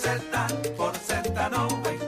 Z 0.00 0.20
por 0.76 0.92
Z93. 0.92 2.07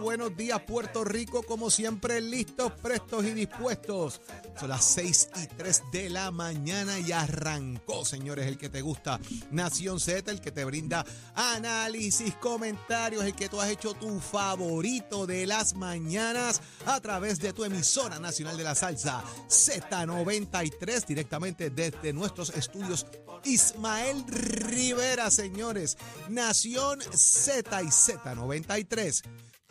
Buenos 0.00 0.36
días, 0.36 0.60
Puerto 0.62 1.04
Rico. 1.04 1.42
Como 1.42 1.68
siempre, 1.68 2.20
listos, 2.20 2.72
prestos 2.72 3.24
y 3.24 3.32
dispuestos. 3.32 4.20
Son 4.58 4.68
las 4.68 4.84
6 4.84 5.28
y 5.42 5.46
3 5.46 5.82
de 5.92 6.10
la 6.10 6.30
mañana 6.30 6.98
y 6.98 7.10
arrancó, 7.10 8.04
señores, 8.04 8.46
el 8.46 8.56
que 8.56 8.68
te 8.68 8.82
gusta. 8.82 9.18
Nación 9.50 9.98
Z, 9.98 10.30
el 10.30 10.40
que 10.40 10.52
te 10.52 10.64
brinda 10.64 11.04
análisis, 11.34 12.34
comentarios, 12.36 13.24
el 13.24 13.34
que 13.34 13.48
tú 13.48 13.60
has 13.60 13.68
hecho 13.68 13.94
tu 13.94 14.20
favorito 14.20 15.26
de 15.26 15.46
las 15.46 15.74
mañanas 15.74 16.60
a 16.86 17.00
través 17.00 17.40
de 17.40 17.52
tu 17.52 17.64
emisora 17.64 18.18
nacional 18.20 18.56
de 18.56 18.64
la 18.64 18.74
salsa 18.74 19.24
Z93, 19.48 21.06
directamente 21.06 21.70
desde 21.70 22.12
nuestros 22.12 22.50
estudios 22.50 23.06
Ismael 23.44 24.24
Rivera, 24.28 25.30
señores. 25.30 25.96
Nación 26.28 27.00
Z 27.12 27.82
y 27.82 27.86
Z93. 27.86 29.22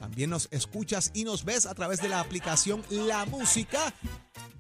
También 0.03 0.31
nos 0.31 0.49
escuchas 0.51 1.11
y 1.13 1.23
nos 1.23 1.45
ves 1.45 1.65
a 1.65 1.73
través 1.75 2.01
de 2.01 2.09
la 2.09 2.19
aplicación 2.19 2.83
La 2.89 3.23
Música 3.25 3.93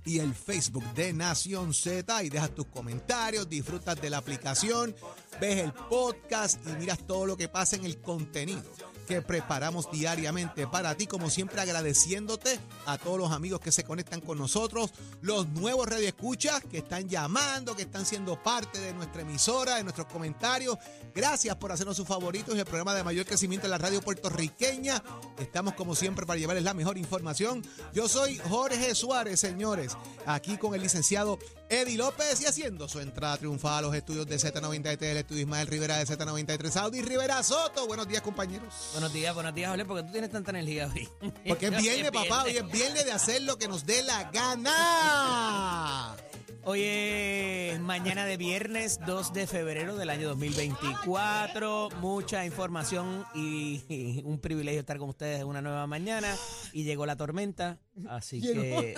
y 0.05 0.19
el 0.19 0.33
Facebook 0.33 0.83
de 0.93 1.13
Nación 1.13 1.73
Z 1.73 2.23
y 2.23 2.29
dejas 2.29 2.53
tus 2.53 2.67
comentarios, 2.67 3.49
disfrutas 3.49 3.99
de 4.01 4.09
la 4.09 4.17
aplicación, 4.17 4.95
ves 5.39 5.59
el 5.59 5.73
podcast 5.73 6.59
y 6.67 6.73
miras 6.73 6.99
todo 7.07 7.25
lo 7.25 7.37
que 7.37 7.47
pasa 7.47 7.75
en 7.75 7.85
el 7.85 7.99
contenido 8.01 8.63
que 9.03 9.21
preparamos 9.21 9.91
diariamente 9.91 10.67
para 10.67 10.95
ti, 10.95 11.07
como 11.07 11.29
siempre 11.29 11.61
agradeciéndote 11.61 12.59
a 12.85 12.97
todos 12.97 13.17
los 13.17 13.31
amigos 13.31 13.59
que 13.59 13.71
se 13.71 13.83
conectan 13.83 14.21
con 14.21 14.37
nosotros, 14.37 14.91
los 15.21 15.47
nuevos 15.49 15.87
radioescuchas 15.87 16.63
que 16.63 16.79
están 16.79 17.07
llamando, 17.09 17.75
que 17.75 17.83
están 17.83 18.05
siendo 18.05 18.41
parte 18.41 18.79
de 18.79 18.93
nuestra 18.93 19.21
emisora, 19.21 19.75
de 19.75 19.83
nuestros 19.83 20.07
comentarios. 20.07 20.77
Gracias 21.13 21.55
por 21.57 21.71
hacernos 21.71 21.97
sus 21.97 22.07
favoritos 22.07 22.55
y 22.55 22.59
el 22.59 22.65
programa 22.65 22.95
de 22.95 23.03
mayor 23.03 23.25
crecimiento 23.25 23.67
en 23.67 23.71
la 23.71 23.77
radio 23.77 24.01
puertorriqueña. 24.01 25.03
Estamos 25.37 25.73
como 25.73 25.95
siempre 25.95 26.25
para 26.25 26.39
llevarles 26.39 26.63
la 26.63 26.73
mejor 26.73 26.97
información. 26.97 27.63
Yo 27.93 28.07
soy 28.07 28.37
Jorge 28.37 28.95
Suárez, 28.95 29.41
señores, 29.63 29.95
aquí 30.25 30.57
con 30.57 30.75
el 30.75 30.81
licenciado 30.81 31.39
Eddie 31.73 31.97
López 31.97 32.39
y 32.39 32.45
haciendo 32.45 32.87
su 32.87 32.99
entrada 32.99 33.35
triunfal 33.37 33.79
a 33.79 33.81
los 33.81 33.95
estudios 33.95 34.27
de 34.27 34.35
Z93, 34.35 35.01
el 35.01 35.17
estudio 35.17 35.41
Ismael 35.41 35.65
Rivera 35.67 35.97
de 35.97 36.05
Z93, 36.05 36.75
Audi 36.77 37.01
Rivera 37.01 37.41
Soto. 37.41 37.87
Buenos 37.87 38.07
días, 38.07 38.21
compañeros. 38.21 38.89
Buenos 38.91 39.11
días, 39.11 39.33
buenos 39.33 39.55
días, 39.55 39.69
Jorge, 39.69 39.85
porque 39.85 40.03
tú 40.03 40.11
tienes 40.11 40.29
tanta 40.29 40.51
energía 40.51 40.87
hoy. 40.93 41.09
Porque 41.47 41.65
es 41.67 41.77
viernes, 41.81 42.11
papá, 42.11 42.43
hoy 42.43 42.57
es 42.57 42.71
viernes 42.71 43.05
de 43.05 43.11
hacer 43.11 43.41
lo 43.41 43.57
que 43.57 43.67
nos 43.67 43.87
dé 43.87 44.03
la 44.03 44.29
gana. 44.31 46.15
Hoy 46.65 46.81
es 46.81 47.77
mañana 47.81 48.25
de 48.25 48.37
viernes 48.37 48.97
2 49.05 49.33
de 49.33 49.47
febrero 49.47 49.97
del 49.97 50.09
año 50.09 50.29
2024. 50.29 51.89
Mucha 51.99 52.45
información 52.45 53.25
y, 53.35 53.83
y 53.89 54.21
un 54.25 54.39
privilegio 54.39 54.79
estar 54.79 54.97
con 54.97 55.09
ustedes 55.09 55.41
en 55.41 55.47
una 55.47 55.61
nueva 55.61 55.87
mañana. 55.87 56.33
Y 56.71 56.85
llegó 56.85 57.05
la 57.05 57.17
tormenta, 57.17 57.79
así 58.07 58.39
que. 58.39 58.95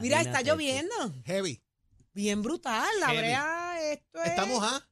Mira, 0.00 0.20
está 0.20 0.42
lloviendo. 0.42 0.94
Heavy. 1.24 1.62
Bien 2.12 2.42
brutal. 2.42 2.88
La 3.00 3.06
Heavy. 3.08 3.18
brea, 3.20 3.92
esto 3.92 4.22
es. 4.22 4.30
Estamos 4.30 4.62
a. 4.62 4.88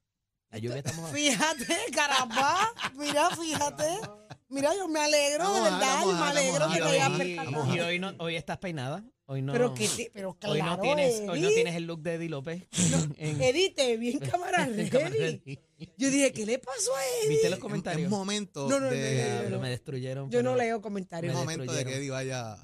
La 0.50 0.58
lluvia 0.58 0.78
estamos 0.78 1.10
Fíjate, 1.10 1.76
caramba. 1.94 2.72
Mira, 2.94 3.30
fíjate. 3.36 3.84
Mira, 4.48 4.72
yo 4.76 4.86
me 4.86 5.00
alegro, 5.00 5.42
Vamos 5.44 5.62
de 5.62 5.68
a- 5.68 5.72
verdad. 5.72 5.94
vamos 6.00 6.14
me 6.14 6.20
a- 6.20 6.28
alegro 6.30 6.60
vamos 6.60 6.70
a- 6.70 6.74
que 6.74 6.76
te 6.76 6.80
vamos 6.84 6.94
hayas 6.94 7.10
a- 7.14 7.18
percatado. 7.18 7.74
Y 7.76 7.80
hoy, 7.80 7.98
no, 7.98 8.14
hoy 8.18 8.36
estás 8.36 8.58
peinada. 8.58 9.04
Hoy 9.28 9.42
no. 9.42 9.52
Pero, 9.52 9.74
que 9.74 9.88
te- 9.88 10.08
pero 10.14 10.34
claro, 10.38 10.54
hoy, 10.54 10.62
no 10.62 10.78
tienes, 10.80 11.18
hoy 11.28 11.40
no 11.40 11.48
Eddie. 11.48 11.54
tienes 11.56 11.74
el 11.74 11.84
look 11.88 12.00
de 12.02 12.14
Eddie 12.14 12.28
López. 12.28 12.62
En- 13.18 13.42
Edite, 13.42 13.96
bien 13.96 14.18
cámara 14.30 14.64
en 14.66 14.88
cámara 14.88 15.10
ready. 15.10 15.38
ready. 15.44 15.58
Yo 15.98 16.10
dije, 16.10 16.32
¿qué 16.32 16.46
le 16.46 16.60
pasó 16.60 16.94
a 16.94 17.00
Eddie? 17.04 17.28
¿Viste 17.30 17.50
los 17.50 17.58
Es 17.58 17.62
comentarios? 17.62 18.08
momento 18.08 18.68
No, 18.68 18.78
no, 18.78 18.86
no, 18.86 18.90
de. 18.92 19.24
no, 19.28 19.40
Diablo, 19.40 19.60
me 19.60 19.70
destruyeron. 19.70 20.30
Yo 20.30 20.44
no 20.44 20.52
pero- 20.52 20.62
leo 20.64 20.80
comentarios. 20.80 21.32
Es 21.32 21.38
Me 21.40 21.44
momento 21.44 21.72
de 21.72 21.84
que. 21.84 21.94
Eddie 21.96 22.10
vaya 22.10 22.56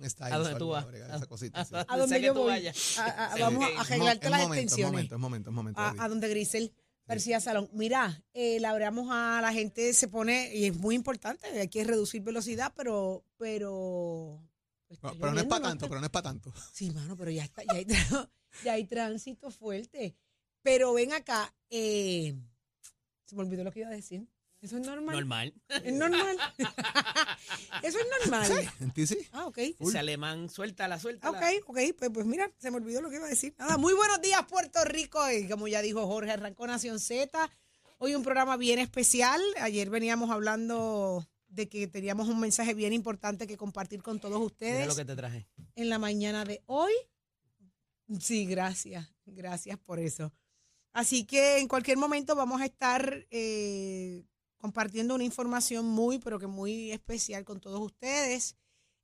un 0.00 0.10
style 0.10 0.32
¿A 0.34 0.38
dónde 0.38 0.58
tú 0.58 0.68
vas? 0.68 0.86
esa 0.92 1.26
cosita, 1.26 1.64
sí. 1.64 1.74
¿A 1.74 1.84
Donde 1.96 1.98
dónde 2.16 2.22
yo 2.22 2.32
tú 2.34 2.40
voy? 2.40 2.48
vayas. 2.48 2.98
A- 2.98 3.32
a- 3.32 3.34
Sí, 3.36 3.40
vamos 3.42 3.64
a 3.64 3.80
arreglarte 3.82 4.24
Es 4.26 4.30
las 4.30 4.40
momento, 4.42 4.54
es 4.58 4.62
extensiones. 4.64 4.92
momento, 4.92 5.14
es 5.14 5.20
momento, 5.20 5.50
es 5.50 5.54
momento. 5.54 5.80
a, 5.80 5.88
Eddie. 5.90 6.00
a 6.00 6.08
donde 6.08 6.28
Grisel 6.28 6.72
García 7.06 7.40
Salón. 7.40 7.68
Mira, 7.72 8.22
eh, 8.34 8.60
la 8.60 8.70
abramos 8.70 9.08
a 9.10 9.40
la 9.42 9.52
gente, 9.52 9.92
se 9.94 10.08
pone, 10.08 10.54
y 10.54 10.66
es 10.66 10.76
muy 10.76 10.94
importante, 10.94 11.46
hay 11.48 11.68
que 11.68 11.82
reducir 11.84 12.22
velocidad, 12.22 12.72
pero, 12.76 13.24
pero. 13.36 14.40
pues, 14.86 15.02
No, 15.02 15.10
está 15.10 15.18
pero 15.20 15.32
no 15.32 15.40
es 15.40 15.44
lloviendo, 15.44 15.48
para 15.56 15.62
tanto, 15.70 15.88
pero 15.88 16.00
no 16.00 16.06
es 16.06 16.10
para 16.12 16.22
tanto. 16.22 16.52
Sí, 16.72 16.90
mano, 16.92 17.16
pero 17.16 17.30
ya 17.32 17.44
está, 17.44 17.62
ya 17.64 17.72
hay, 17.74 17.84
tra- 17.84 18.30
ya 18.64 18.72
hay 18.74 18.84
tránsito 18.84 19.50
fuerte. 19.50 20.14
Pero 20.62 20.92
ven 20.92 21.12
acá, 21.12 21.52
eh, 21.70 22.34
se 23.24 23.34
me 23.34 23.42
olvidó 23.42 23.64
lo 23.64 23.72
que 23.72 23.80
iba 23.80 23.88
a 23.88 23.92
decir. 23.92 24.26
Eso 24.60 24.76
es 24.76 24.86
normal. 24.86 25.16
Normal. 25.16 25.54
Es 25.68 25.92
normal. 25.94 26.38
Eso 27.82 27.98
es 27.98 28.06
normal. 28.20 28.70
¿En 28.80 28.90
ti 28.92 29.06
sí? 29.06 29.16
Ah, 29.32 29.46
ok. 29.46 29.58
Ese 29.78 29.98
alemán, 29.98 30.50
suéltala, 30.50 30.98
suéltala. 30.98 31.38
Ok, 31.38 31.44
ok, 31.66 31.78
pues, 31.98 32.10
pues 32.12 32.26
mira, 32.26 32.50
se 32.58 32.70
me 32.70 32.76
olvidó 32.76 33.00
lo 33.00 33.08
que 33.08 33.16
iba 33.16 33.26
a 33.26 33.30
decir. 33.30 33.54
Nada, 33.58 33.78
muy 33.78 33.94
buenos 33.94 34.20
días, 34.20 34.44
Puerto 34.46 34.84
Rico. 34.84 35.18
Y 35.30 35.48
como 35.48 35.66
ya 35.66 35.80
dijo 35.80 36.06
Jorge, 36.06 36.32
arrancó 36.32 36.66
Nación 36.66 37.00
Z. 37.00 37.50
Hoy 37.98 38.14
un 38.14 38.22
programa 38.22 38.58
bien 38.58 38.78
especial. 38.78 39.40
Ayer 39.60 39.88
veníamos 39.88 40.30
hablando 40.30 41.26
de 41.48 41.68
que 41.68 41.86
teníamos 41.86 42.28
un 42.28 42.38
mensaje 42.40 42.74
bien 42.74 42.92
importante 42.92 43.46
que 43.46 43.56
compartir 43.56 44.02
con 44.02 44.20
todos 44.20 44.38
Mira 44.38 44.46
ustedes 44.46 44.86
lo 44.86 44.94
que 44.94 45.04
te 45.04 45.16
traje. 45.16 45.46
en 45.74 45.88
la 45.88 45.98
mañana 45.98 46.44
de 46.44 46.62
hoy. 46.66 46.92
Sí, 48.20 48.44
gracias, 48.46 49.08
gracias 49.24 49.78
por 49.78 49.98
eso. 49.98 50.32
Así 50.92 51.24
que 51.24 51.58
en 51.58 51.68
cualquier 51.68 51.96
momento 51.96 52.34
vamos 52.34 52.60
a 52.60 52.64
estar 52.66 53.26
eh, 53.30 54.24
compartiendo 54.60 55.14
una 55.14 55.24
información 55.24 55.86
muy, 55.86 56.18
pero 56.18 56.38
que 56.38 56.46
muy 56.46 56.92
especial 56.92 57.44
con 57.44 57.60
todos 57.60 57.80
ustedes. 57.80 58.56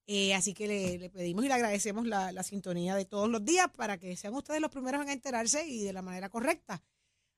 Eh, 0.07 0.35
así 0.35 0.55
que 0.55 0.69
le, 0.69 0.99
le 0.99 1.11
pedimos 1.11 1.45
y 1.45 1.49
le 1.49 1.55
agradecemos 1.55 2.07
la, 2.07 2.31
la 2.31 2.45
sintonía 2.45 2.95
de 2.95 3.07
todos 3.07 3.29
los 3.29 3.45
días 3.45 3.69
para 3.77 3.99
que 3.99 4.17
sean 4.17 4.35
ustedes 4.35 4.61
los 4.61 4.71
primeros 4.71 5.03
en 5.03 5.09
enterarse 5.09 5.67
y 5.67 5.83
de 5.83 5.93
la 5.93 6.03
manera 6.03 6.29
correcta. 6.29 6.83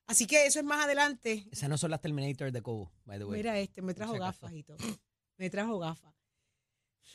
Así 0.06 0.26
que 0.26 0.46
eso 0.46 0.58
es 0.58 0.64
más 0.64 0.84
adelante. 0.84 1.46
Esas 1.50 1.68
no 1.68 1.78
son 1.78 1.90
las 1.90 2.00
Terminator 2.00 2.50
de 2.50 2.62
Cobo, 2.62 2.90
by 3.04 3.18
the 3.18 3.24
way. 3.24 3.38
Mira 3.38 3.58
este, 3.58 3.80
me 3.82 3.94
trajo 3.94 4.14
gafas 4.14 4.52
y 4.52 4.62
todo. 4.62 4.78
Me 5.36 5.48
trajo 5.48 5.78
gafas. 5.78 6.14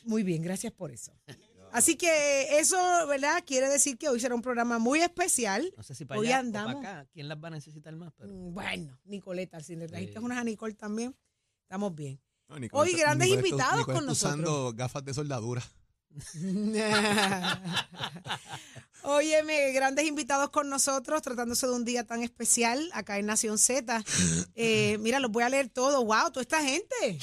Muy 0.04 0.22
bien, 0.22 0.42
gracias 0.42 0.72
por 0.72 0.90
eso. 0.90 1.12
Así 1.74 1.96
que 1.96 2.58
eso, 2.58 2.76
¿verdad? 3.08 3.42
Quiere 3.46 3.68
decir 3.68 3.98
que 3.98 4.08
hoy 4.08 4.20
será 4.20 4.34
un 4.34 4.42
programa 4.42 4.78
muy 4.78 5.00
especial. 5.00 5.72
No 5.76 5.82
sé 5.82 5.94
si 5.94 6.04
para 6.04 6.20
Hoy 6.20 6.28
allá 6.28 6.38
andamos. 6.38 6.76
o 6.76 6.80
para 6.82 7.00
acá. 7.00 7.10
¿Quién 7.12 7.28
las 7.28 7.38
va 7.42 7.48
a 7.48 7.50
necesitar 7.50 7.94
más? 7.96 8.12
Pero 8.16 8.32
Mm, 8.32 8.54
Bueno, 8.54 9.00
Nicoleta, 9.04 9.60
si 9.60 9.76
le 9.76 9.88
trajiste 9.88 10.18
Sí. 10.18 10.24
unas 10.24 10.38
a 10.38 10.44
Nicole 10.44 10.74
también, 10.74 11.16
estamos 11.62 11.94
bien. 11.94 12.20
No, 12.48 12.58
Nicole 12.58 12.90
Hoy 12.92 12.98
grandes 12.98 13.28
Nicole 13.28 13.48
invitados 13.48 13.78
Nicole 13.78 13.98
con 13.98 14.10
está 14.10 14.28
usando 14.28 14.72
gafas 14.74 15.04
de 15.04 15.14
soldadura. 15.14 15.62
Óyeme, 19.02 19.72
grandes 19.72 20.06
invitados 20.06 20.50
con 20.50 20.70
nosotros, 20.70 21.20
tratándose 21.22 21.66
de 21.66 21.72
un 21.72 21.84
día 21.84 22.06
tan 22.06 22.22
especial 22.22 22.88
acá 22.92 23.18
en 23.18 23.26
Nación 23.26 23.58
Z. 23.58 24.02
Eh, 24.56 24.96
mira, 25.00 25.18
los 25.18 25.32
voy 25.32 25.42
a 25.42 25.48
leer 25.48 25.68
todos. 25.68 26.04
¡Wow! 26.04 26.30
Toda 26.30 26.42
esta 26.42 26.62
gente. 26.62 27.18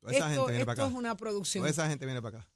Toda 0.00 0.12
esa 0.12 0.12
esto 0.12 0.24
gente 0.28 0.40
viene 0.46 0.58
esto 0.58 0.66
para 0.66 0.82
es 0.82 0.88
acá. 0.88 0.98
una 0.98 1.16
producción. 1.16 1.62
Toda 1.62 1.70
esa 1.70 1.88
gente 1.88 2.04
viene 2.04 2.20
para 2.20 2.38
acá. 2.38 2.48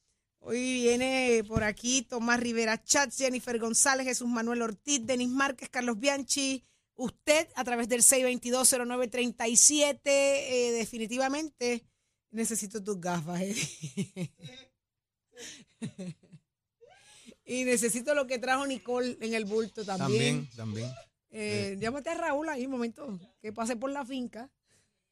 Hoy 0.49 0.75
viene 0.75 1.43
por 1.49 1.65
aquí 1.65 2.03
Tomás 2.03 2.39
Rivera 2.39 2.81
Chats, 2.81 3.19
Jennifer 3.19 3.59
González, 3.59 4.07
Jesús 4.07 4.29
Manuel 4.29 4.63
Ortiz, 4.63 5.05
Denis 5.05 5.29
Márquez, 5.29 5.69
Carlos 5.69 5.99
Bianchi. 5.99 6.65
Usted 6.95 7.49
a 7.57 7.65
través 7.65 7.89
del 7.89 8.03
6220937, 8.03 9.99
eh, 10.05 10.71
definitivamente 10.71 11.85
necesito 12.31 12.81
tus 12.81 13.01
gafas. 13.01 13.41
Eddie. 13.41 14.33
y 17.45 17.65
necesito 17.65 18.15
lo 18.15 18.29
que 18.29 18.39
trajo 18.39 18.69
Nicole 18.69 19.19
en 19.21 19.35
el 19.35 19.47
bulto 19.47 19.85
también. 19.85 20.47
También, 20.55 20.57
también. 20.57 20.93
Eh, 21.31 21.77
Llámate 21.81 22.11
a 22.11 22.15
Raúl 22.15 22.49
ahí 22.51 22.67
un 22.67 22.71
momento, 22.71 23.19
que 23.43 23.53
pase 23.53 23.75
por 23.75 23.91
la 23.91 24.07
finca 24.07 24.49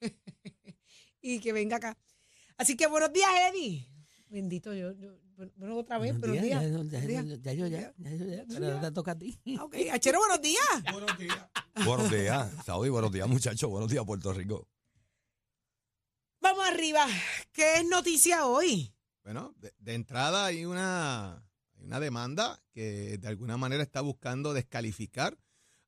y 1.21 1.41
que 1.41 1.53
venga 1.53 1.79
acá. 1.79 1.99
Así 2.57 2.77
que 2.77 2.87
buenos 2.87 3.13
días, 3.13 3.31
Eddie. 3.51 3.94
Bendito 4.35 4.75
yo. 4.75 4.91
yo 4.95 5.17
bueno, 5.57 5.77
otra 5.77 5.99
vez, 5.99 6.19
Buenos 6.19 6.29
buenos 6.29 6.43
días, 6.45 6.61
ya- 6.61 6.69
ya- 6.69 7.07
días. 7.07 7.25
ya- 7.25 7.37
ya 7.37 7.53
yo 7.53 7.67
ya, 7.69 7.95
ya 7.97 8.11
yo 8.17 8.27
ya, 8.27 8.45
pero 8.49 8.81
te 8.81 8.91
toca 8.91 9.13
a 9.13 9.19
ti. 9.19 9.39
Ah, 9.57 9.63
Ok, 9.63 9.77
Achero, 9.93 10.19
buenos 10.19 10.43
días. 10.43 10.65
Buenos 10.93 11.17
días. 11.19 11.39
Buenos 11.87 12.11
días, 12.11 12.53
Saudi, 12.67 12.89
buenos 12.89 13.13
días, 13.13 13.29
muchachos. 13.29 13.71
Buenos 13.71 13.89
días, 13.89 14.05
Puerto 14.05 14.33
Rico. 14.33 14.67
Vamos 16.41 16.67
arriba. 16.67 17.07
¿Qué 17.53 17.77
es 17.77 17.87
noticia 17.87 18.47
hoy? 18.47 18.93
Bueno, 19.23 19.55
de, 19.59 19.73
de 19.79 19.95
entrada 19.95 20.47
hay 20.47 20.65
una, 20.65 21.37
hay 21.77 21.85
una 21.85 22.01
demanda 22.01 22.61
que 22.73 23.19
de 23.19 23.29
alguna 23.29 23.57
manera 23.57 23.85
está 23.85 24.01
buscando 24.01 24.53
descalificar 24.53 25.39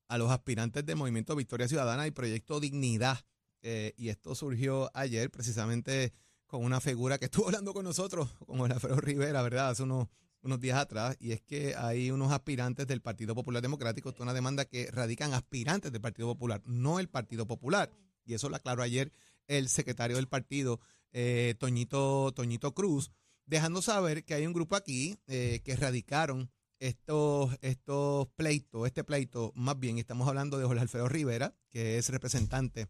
a 0.08 0.18
los 0.18 0.30
aspirantes 0.30 0.86
del 0.86 0.94
Movimiento 0.96 1.34
Victoria 1.34 1.66
Ciudadana 1.66 2.06
y 2.06 2.12
Proyecto 2.12 2.60
Dignidad. 2.60 3.18
Eh, 3.62 3.92
y 3.96 4.08
esto 4.10 4.36
surgió 4.36 4.88
ayer 4.94 5.30
precisamente 5.32 6.12
con 6.46 6.64
una 6.64 6.80
figura 6.80 7.18
que 7.18 7.26
estuvo 7.26 7.46
hablando 7.46 7.72
con 7.74 7.84
nosotros, 7.84 8.30
con 8.46 8.70
Alfredo 8.70 9.00
Rivera, 9.00 9.42
¿verdad? 9.42 9.70
Hace 9.70 9.82
unos, 9.82 10.08
unos 10.42 10.60
días 10.60 10.78
atrás. 10.78 11.16
Y 11.18 11.32
es 11.32 11.40
que 11.40 11.74
hay 11.76 12.10
unos 12.10 12.32
aspirantes 12.32 12.86
del 12.86 13.02
Partido 13.02 13.34
Popular 13.34 13.62
Democrático, 13.62 14.14
una 14.20 14.34
demanda 14.34 14.64
que 14.64 14.90
radican 14.90 15.34
aspirantes 15.34 15.92
del 15.92 16.00
Partido 16.00 16.28
Popular, 16.28 16.62
no 16.64 17.00
el 17.00 17.08
Partido 17.08 17.46
Popular. 17.46 17.90
Y 18.24 18.34
eso 18.34 18.48
lo 18.48 18.56
aclaró 18.56 18.82
ayer 18.82 19.12
el 19.46 19.68
secretario 19.68 20.16
del 20.16 20.28
partido, 20.28 20.80
eh, 21.12 21.54
Toñito, 21.58 22.32
Toñito 22.34 22.74
Cruz, 22.74 23.12
dejando 23.44 23.80
saber 23.82 24.24
que 24.24 24.34
hay 24.34 24.46
un 24.46 24.52
grupo 24.52 24.74
aquí 24.76 25.16
eh, 25.28 25.60
que 25.64 25.76
radicaron 25.76 26.50
estos, 26.78 27.56
estos 27.62 28.28
pleitos, 28.36 28.86
este 28.86 29.04
pleito, 29.04 29.52
más 29.54 29.78
bien 29.78 29.98
estamos 29.98 30.28
hablando 30.28 30.58
de 30.58 30.66
Jorge 30.66 30.82
Alfredo 30.82 31.08
Rivera, 31.08 31.54
que 31.70 31.98
es 31.98 32.08
representante 32.08 32.88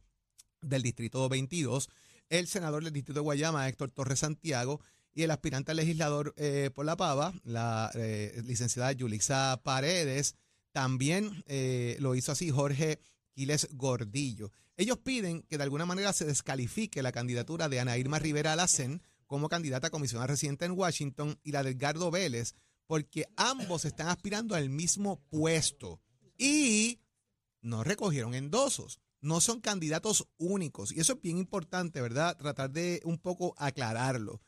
del 0.61 0.83
Distrito 0.83 1.29
22, 1.29 1.89
el 2.29 2.47
senador 2.47 2.85
del 2.85 2.93
Distrito 2.93 3.21
de 3.21 3.25
Guayama, 3.25 3.69
Héctor 3.69 3.91
Torres 3.91 4.21
Santiago, 4.21 4.81
y 5.15 5.23
el 5.23 5.31
aspirante 5.31 5.73
a 5.73 5.75
legislador 5.75 6.35
eh, 6.37 6.71
por 6.75 6.85
la 6.85 6.97
Pava, 6.97 7.33
la 7.43 7.91
eh, 7.95 8.43
licenciada 8.45 8.93
Yulisa 8.93 9.61
Paredes, 9.65 10.37
también 10.73 11.43
eh, 11.47 11.97
lo 12.01 12.15
hizo 12.15 12.33
así 12.33 12.51
Jorge 12.51 13.01
Quiles 13.33 13.69
Gordillo. 13.73 14.53
Ellos 14.77 14.99
piden 14.99 15.43
que 15.43 15.57
de 15.57 15.63
alguna 15.63 15.87
manera 15.87 16.13
se 16.13 16.27
descalifique 16.27 17.03
la 17.03 17.13
candidatura 17.13 17.71
de 17.71 17.81
Ana 17.81 17.97
Irma 17.97 18.19
Rivera 18.19 18.53
Alacén 18.53 19.01
como 19.27 19.49
candidata 19.49 19.87
a 19.87 19.91
comisionada 19.91 20.27
residente 20.27 20.67
en 20.67 20.73
Washington 20.73 21.39
y 21.43 21.53
la 21.53 21.63
de 21.63 21.71
Edgardo 21.71 22.11
Vélez, 22.11 22.55
porque 22.87 23.25
ambos 23.37 23.87
están 23.87 24.09
aspirando 24.09 24.55
al 24.55 24.69
mismo 24.69 25.23
puesto 25.31 26.01
y 26.37 27.01
no 27.63 27.85
recogieron 27.85 28.35
endosos. 28.35 29.01
No 29.21 29.41
son 29.41 29.61
candidatos 29.61 30.29
únicos. 30.37 30.93
Y 30.93 31.01
eso 31.01 31.15
es 31.15 31.21
bien 31.21 31.39
importante, 31.39 32.01
¿verdad? 32.01 32.37
Tratar 32.37 32.71
de 32.71 33.01
un 33.05 33.19
poco 33.19 33.55
aclararlo. 33.59 34.41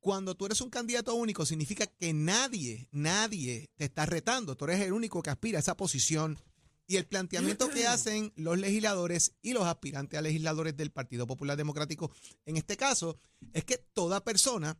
Cuando 0.00 0.36
tú 0.36 0.46
eres 0.46 0.60
un 0.60 0.70
candidato 0.70 1.14
único, 1.14 1.44
significa 1.44 1.86
que 1.86 2.12
nadie, 2.12 2.88
nadie 2.92 3.70
te 3.76 3.86
está 3.86 4.06
retando. 4.06 4.56
Tú 4.56 4.66
eres 4.66 4.80
el 4.80 4.92
único 4.92 5.22
que 5.22 5.30
aspira 5.30 5.58
a 5.58 5.60
esa 5.60 5.76
posición. 5.76 6.38
Y 6.86 6.96
el 6.96 7.06
planteamiento 7.06 7.68
que 7.70 7.86
hacen 7.88 8.32
los 8.36 8.58
legisladores 8.58 9.34
y 9.42 9.52
los 9.52 9.64
aspirantes 9.64 10.18
a 10.18 10.22
legisladores 10.22 10.76
del 10.76 10.92
Partido 10.92 11.26
Popular 11.26 11.56
Democrático, 11.56 12.12
en 12.44 12.56
este 12.56 12.76
caso, 12.76 13.18
es 13.52 13.64
que 13.64 13.78
toda 13.78 14.22
persona 14.22 14.78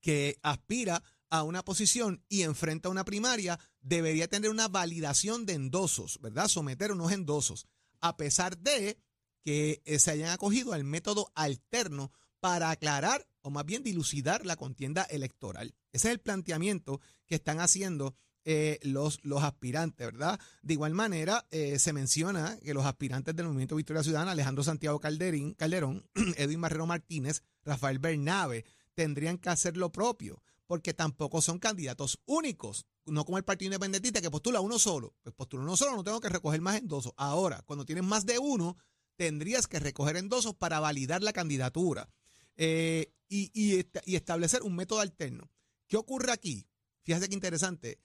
que 0.00 0.38
aspira 0.42 1.02
a 1.30 1.42
una 1.42 1.64
posición 1.64 2.24
y 2.28 2.42
enfrenta 2.42 2.88
una 2.88 3.04
primaria 3.04 3.58
debería 3.80 4.28
tener 4.28 4.50
una 4.50 4.68
validación 4.68 5.46
de 5.46 5.54
endosos, 5.54 6.20
¿verdad? 6.20 6.48
Someter 6.48 6.92
unos 6.92 7.12
endosos, 7.12 7.66
a 8.08 8.16
pesar 8.16 8.58
de 8.58 8.98
que 9.44 9.82
eh, 9.84 9.98
se 9.98 10.10
hayan 10.10 10.30
acogido 10.30 10.72
al 10.72 10.84
método 10.84 11.30
alterno 11.34 12.12
para 12.40 12.70
aclarar 12.70 13.26
o 13.42 13.50
más 13.50 13.64
bien 13.64 13.82
dilucidar 13.82 14.44
la 14.44 14.56
contienda 14.56 15.02
electoral. 15.04 15.74
Ese 15.92 16.08
es 16.08 16.14
el 16.14 16.20
planteamiento 16.20 17.00
que 17.26 17.36
están 17.36 17.60
haciendo 17.60 18.16
eh, 18.44 18.78
los, 18.82 19.18
los 19.24 19.42
aspirantes, 19.42 20.06
¿verdad? 20.06 20.38
De 20.62 20.74
igual 20.74 20.94
manera, 20.94 21.46
eh, 21.50 21.78
se 21.78 21.92
menciona 21.92 22.58
que 22.62 22.74
los 22.74 22.86
aspirantes 22.86 23.34
del 23.34 23.46
Movimiento 23.46 23.74
Victoria 23.76 24.04
Ciudadana, 24.04 24.32
Alejandro 24.32 24.62
Santiago 24.62 25.00
Calderín, 25.00 25.54
Calderón, 25.54 26.08
Edwin 26.36 26.60
Marrero 26.60 26.86
Martínez, 26.86 27.42
Rafael 27.64 27.98
Bernabe, 27.98 28.64
tendrían 28.94 29.38
que 29.38 29.48
hacer 29.48 29.76
lo 29.76 29.90
propio, 29.90 30.42
porque 30.66 30.94
tampoco 30.94 31.40
son 31.40 31.58
candidatos 31.58 32.20
únicos, 32.26 32.86
no 33.04 33.24
como 33.24 33.38
el 33.38 33.44
Partido 33.44 33.68
Independentista 33.68 34.20
que 34.20 34.30
postula 34.30 34.60
uno 34.60 34.78
solo. 34.78 35.14
Pues 35.22 35.34
postula 35.34 35.62
uno 35.62 35.76
solo, 35.76 35.96
no 35.96 36.04
tengo 36.04 36.20
que 36.20 36.28
recoger 36.28 36.60
más 36.60 36.76
endosos. 36.76 37.12
Ahora, 37.16 37.62
cuando 37.66 37.84
tienes 37.84 38.04
más 38.04 38.26
de 38.26 38.38
uno, 38.38 38.76
tendrías 39.16 39.66
que 39.66 39.78
recoger 39.78 40.16
endosos 40.16 40.54
para 40.54 40.80
validar 40.80 41.22
la 41.22 41.32
candidatura 41.32 42.10
eh, 42.56 43.12
y, 43.28 43.50
y 43.54 43.76
esta- 43.78 44.02
y 44.04 44.16
establecer 44.16 44.62
un 44.62 44.74
método 44.76 45.00
alterno. 45.00 45.50
¿Qué 45.86 45.96
ocurre 45.96 46.32
aquí? 46.32 46.66
Fíjate 47.02 47.28
qué 47.28 47.34
interesante. 47.34 48.00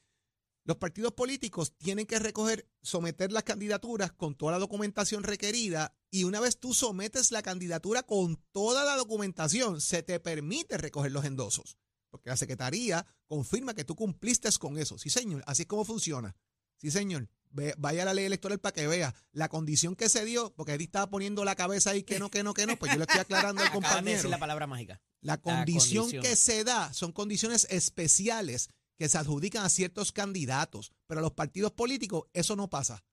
Los 0.64 0.78
partidos 0.78 1.14
políticos 1.14 1.74
tienen 1.78 2.06
que 2.06 2.20
recoger, 2.20 2.70
someter 2.84 3.32
las 3.32 3.44
candidaturas 3.44 4.12
con 4.12 4.36
toda 4.36 4.52
la 4.52 4.60
documentación 4.60 5.24
requerida 5.24 5.96
y 6.12 6.24
una 6.26 6.40
vez 6.40 6.60
tú 6.60 6.76
sometes 6.76 7.32
la 7.32 7.42
candidatura 7.42 8.04
con 8.04 8.36
toda 8.52 8.86
la 8.86 8.96
documentación, 8.96 9.82
se 9.82 10.04
te 10.04 10.20
permite 10.20 10.78
recoger 10.78 11.12
los 11.12 11.26
endosos. 11.26 11.78
Porque 12.12 12.30
la 12.30 12.38
Secretaría 12.38 13.06
confirma 13.26 13.74
que 13.74 13.84
tú 13.86 13.96
cumpliste 13.96 14.50
con 14.60 14.78
eso. 14.78 15.00
Sí, 15.00 15.10
señor, 15.10 15.44
así 15.48 15.64
es 15.64 15.68
como 15.68 15.86
funciona. 15.86 16.36
Sí, 16.78 16.92
señor. 16.92 17.28
Ve- 17.54 17.74
vaya 17.78 18.04
a 18.04 18.06
la 18.06 18.14
ley 18.14 18.26
electoral 18.26 18.60
para 18.60 18.74
que 18.74 18.88
vea 18.88 19.14
la 19.34 19.50
condición 19.50 19.96
que 19.96 20.08
se 20.10 20.24
dio, 20.24 20.54
porque 20.56 20.74
Eddie 20.74 20.86
estaba 20.86 21.10
poniendo 21.10 21.44
la 21.44 21.56
cabeza 21.56 21.90
ahí 21.90 22.04
que 22.04 22.18
no, 22.20 22.30
que 22.32 22.44
no, 22.44 22.54
que 22.54 22.66
no, 22.66 22.78
pues 22.78 22.92
yo 22.94 22.98
le 22.98 23.04
estoy 23.04 23.20
aclarando 23.20 23.62
al 23.62 23.68
de 23.70 23.74
compañero. 23.74 24.16
decir 24.18 24.30
la 24.30 24.40
palabra 24.40 24.68
mágica. 24.68 25.02
La 25.22 25.38
condición, 25.38 26.04
condición. 26.04 26.24
que 26.24 26.36
se 26.38 26.64
da 26.64 26.94
son 26.94 27.12
condiciones 27.12 27.68
especiales 27.70 28.70
que 28.98 29.10
se 29.10 29.18
adjudican 29.18 29.66
a 29.66 29.70
ciertos 29.70 30.12
candidatos, 30.12 30.92
pero 31.08 31.20
a 31.20 31.22
los 31.24 31.34
partidos 31.34 31.72
políticos 31.72 32.26
eso 32.34 32.56
no 32.56 32.70
pasa. 32.70 33.04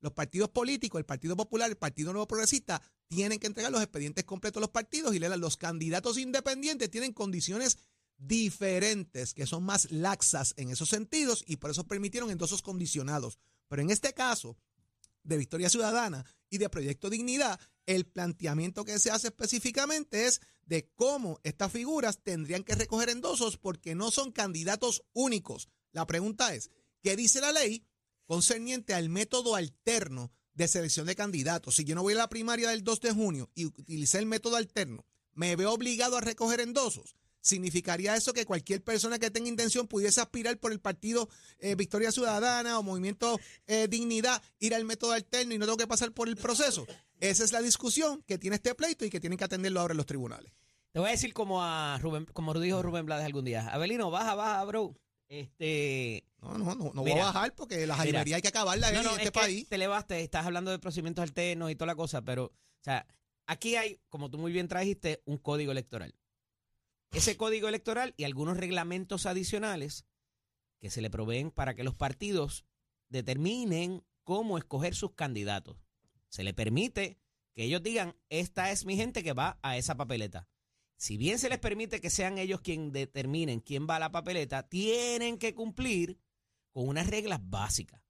Los 0.00 0.12
partidos 0.12 0.48
políticos, 0.48 0.98
el 0.98 1.04
Partido 1.04 1.36
Popular, 1.36 1.70
el 1.70 1.76
Partido 1.76 2.12
Nuevo 2.12 2.26
Progresista, 2.26 2.80
tienen 3.08 3.38
que 3.38 3.46
entregar 3.46 3.70
los 3.70 3.82
expedientes 3.82 4.24
completos 4.24 4.58
a 4.58 4.62
los 4.62 4.70
partidos 4.70 5.14
y 5.14 5.18
los 5.18 5.56
candidatos 5.56 6.16
independientes 6.18 6.90
tienen 6.90 7.12
condiciones 7.12 7.78
diferentes, 8.20 9.34
que 9.34 9.46
son 9.46 9.64
más 9.64 9.90
laxas 9.90 10.54
en 10.56 10.70
esos 10.70 10.90
sentidos 10.90 11.42
y 11.46 11.56
por 11.56 11.70
eso 11.70 11.86
permitieron 11.86 12.30
endosos 12.30 12.62
condicionados. 12.62 13.38
Pero 13.66 13.82
en 13.82 13.90
este 13.90 14.12
caso, 14.12 14.56
de 15.22 15.38
Victoria 15.38 15.70
Ciudadana 15.70 16.24
y 16.48 16.58
de 16.58 16.68
Proyecto 16.68 17.10
Dignidad, 17.10 17.58
el 17.86 18.06
planteamiento 18.06 18.84
que 18.84 18.98
se 18.98 19.10
hace 19.10 19.28
específicamente 19.28 20.26
es 20.26 20.40
de 20.66 20.88
cómo 20.94 21.40
estas 21.42 21.72
figuras 21.72 22.22
tendrían 22.22 22.62
que 22.62 22.74
recoger 22.74 23.08
endosos 23.08 23.56
porque 23.56 23.94
no 23.94 24.10
son 24.10 24.32
candidatos 24.32 25.02
únicos. 25.12 25.68
La 25.92 26.06
pregunta 26.06 26.54
es, 26.54 26.70
¿qué 27.02 27.16
dice 27.16 27.40
la 27.40 27.52
ley 27.52 27.84
concerniente 28.26 28.94
al 28.94 29.08
método 29.08 29.56
alterno 29.56 30.30
de 30.54 30.68
selección 30.68 31.06
de 31.06 31.16
candidatos? 31.16 31.76
Si 31.76 31.84
yo 31.84 31.94
no 31.94 32.02
voy 32.02 32.14
a 32.14 32.18
la 32.18 32.28
primaria 32.28 32.70
del 32.70 32.84
2 32.84 33.00
de 33.00 33.12
junio 33.12 33.50
y 33.54 33.64
utilicé 33.64 34.18
el 34.18 34.26
método 34.26 34.56
alterno, 34.56 35.04
¿me 35.32 35.56
veo 35.56 35.72
obligado 35.72 36.16
a 36.16 36.20
recoger 36.20 36.60
endosos? 36.60 37.16
¿Significaría 37.42 38.14
eso 38.16 38.32
que 38.32 38.44
cualquier 38.44 38.82
persona 38.82 39.18
que 39.18 39.30
tenga 39.30 39.48
intención 39.48 39.86
pudiese 39.88 40.20
aspirar 40.20 40.58
por 40.58 40.72
el 40.72 40.80
partido 40.80 41.28
eh, 41.58 41.74
Victoria 41.74 42.12
Ciudadana 42.12 42.78
o 42.78 42.82
Movimiento 42.82 43.38
eh, 43.66 43.86
Dignidad, 43.88 44.42
ir 44.58 44.74
al 44.74 44.84
método 44.84 45.12
alterno 45.12 45.54
y 45.54 45.58
no 45.58 45.64
tengo 45.66 45.78
que 45.78 45.86
pasar 45.86 46.12
por 46.12 46.28
el 46.28 46.36
proceso? 46.36 46.86
Esa 47.18 47.44
es 47.44 47.52
la 47.52 47.62
discusión 47.62 48.22
que 48.26 48.38
tiene 48.38 48.56
este 48.56 48.74
pleito 48.74 49.04
y 49.04 49.10
que 49.10 49.20
tienen 49.20 49.38
que 49.38 49.44
atenderlo 49.44 49.80
ahora 49.80 49.92
en 49.92 49.98
los 49.98 50.06
tribunales. 50.06 50.52
Te 50.92 50.98
voy 50.98 51.08
a 51.08 51.12
decir 51.12 51.32
como 51.32 51.62
a 51.62 51.98
Rubén, 51.98 52.26
como 52.32 52.52
dijo 52.58 52.82
Rubén 52.82 53.06
Blades 53.06 53.24
algún 53.24 53.44
día. 53.44 53.68
Abelino, 53.68 54.10
baja, 54.10 54.34
baja, 54.34 54.64
bro. 54.64 54.94
Este. 55.28 56.24
No, 56.42 56.58
no, 56.58 56.74
no, 56.74 56.90
no 56.92 57.02
voy 57.02 57.12
a 57.12 57.24
bajar 57.26 57.54
porque 57.54 57.86
la 57.86 57.94
jaimería 57.96 58.36
hay 58.36 58.42
que 58.42 58.48
acabarla 58.48 58.90
No, 58.90 58.98
en 58.98 59.04
no, 59.04 59.10
este 59.10 59.22
es 59.24 59.30
que 59.30 59.38
país. 59.40 59.68
te 59.68 59.76
elevaste, 59.76 60.20
estás 60.22 60.44
hablando 60.46 60.70
de 60.70 60.78
procedimientos 60.78 61.22
alternos 61.22 61.70
y 61.70 61.76
toda 61.76 61.86
la 61.86 61.94
cosa, 61.94 62.22
pero, 62.22 62.46
o 62.46 62.52
sea, 62.82 63.06
aquí 63.46 63.76
hay, 63.76 64.00
como 64.08 64.30
tú 64.30 64.38
muy 64.38 64.50
bien 64.50 64.66
trajiste, 64.66 65.22
un 65.26 65.36
código 65.38 65.70
electoral. 65.70 66.14
Ese 67.10 67.36
código 67.36 67.68
electoral 67.68 68.14
y 68.16 68.24
algunos 68.24 68.56
reglamentos 68.56 69.26
adicionales 69.26 70.06
que 70.78 70.90
se 70.90 71.00
le 71.00 71.10
proveen 71.10 71.50
para 71.50 71.74
que 71.74 71.84
los 71.84 71.94
partidos 71.94 72.64
determinen 73.08 74.04
cómo 74.22 74.58
escoger 74.58 74.94
sus 74.94 75.12
candidatos. 75.14 75.76
Se 76.28 76.44
le 76.44 76.54
permite 76.54 77.18
que 77.52 77.64
ellos 77.64 77.82
digan, 77.82 78.16
esta 78.28 78.70
es 78.70 78.84
mi 78.84 78.96
gente 78.96 79.24
que 79.24 79.32
va 79.32 79.58
a 79.62 79.76
esa 79.76 79.96
papeleta. 79.96 80.48
Si 80.96 81.16
bien 81.16 81.38
se 81.38 81.48
les 81.48 81.58
permite 81.58 82.00
que 82.00 82.10
sean 82.10 82.38
ellos 82.38 82.60
quien 82.60 82.92
determinen 82.92 83.60
quién 83.60 83.88
va 83.88 83.96
a 83.96 84.00
la 84.00 84.12
papeleta, 84.12 84.68
tienen 84.68 85.38
que 85.38 85.54
cumplir 85.54 86.20
con 86.70 86.86
unas 86.86 87.08
reglas 87.08 87.40
básicas. 87.42 88.02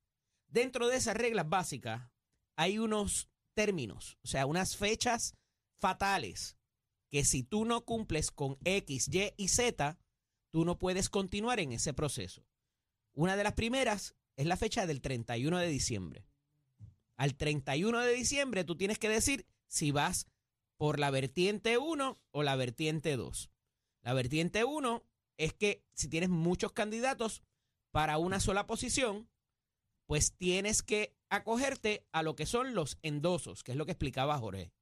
Dentro 0.49 0.88
de 0.88 0.97
esas 0.97 1.16
reglas 1.16 1.49
básicas 1.49 2.11
hay 2.57 2.78
unos 2.78 3.30
términos, 3.54 4.19
o 4.23 4.26
sea, 4.26 4.45
unas 4.45 4.76
fechas 4.76 5.35
fatales 5.78 6.59
que 7.11 7.25
si 7.25 7.43
tú 7.43 7.64
no 7.64 7.85
cumples 7.85 8.31
con 8.31 8.57
X, 8.64 9.09
Y 9.12 9.35
y 9.37 9.49
Z, 9.49 9.99
tú 10.50 10.64
no 10.64 10.79
puedes 10.79 11.09
continuar 11.09 11.61
en 11.61 11.73
ese 11.73 11.93
proceso. 11.93 12.47
Una 13.12 13.37
de 13.37 13.45
las 13.45 13.55
primeras 13.55 14.14
es 14.37 14.47
la 14.47 14.57
fecha 14.57 14.87
del 14.87 15.00
31 15.00 15.59
de 15.59 15.69
diciembre. 15.69 16.25
Al 17.17 17.35
31 17.37 18.00
de 18.00 18.14
diciembre 18.14 18.64
tú 18.64 18.76
tienes 18.76 18.99
que 18.99 19.09
decir 19.09 19.47
si 19.67 19.90
vas 19.90 20.26
por 20.76 20.99
la 20.99 21.11
vertiente 21.11 21.76
1 21.76 22.19
o 22.31 22.43
la 22.43 22.57
vertiente 22.57 23.17
2. 23.17 23.50
La 24.02 24.14
vertiente 24.14 24.64
1 24.64 25.05
es 25.37 25.52
que 25.52 25.85
si 25.93 26.09
tienes 26.09 26.31
muchos 26.31 26.73
candidatos 26.73 27.43
para 27.90 28.19
una 28.19 28.40
sola 28.40 28.67
posición, 28.67 29.29
pues 30.07 30.33
tienes 30.37 30.83
que 30.83 31.14
acogerte 31.29 32.07
a 32.12 32.23
lo 32.23 32.35
que 32.37 32.47
son 32.47 32.75
los 32.75 32.99
endosos, 33.02 33.62
que 33.62 33.73
es 33.73 33.79
lo 33.79 33.85
que 33.85 33.93
explicaba 33.93 34.38
Jorge. 34.38 34.73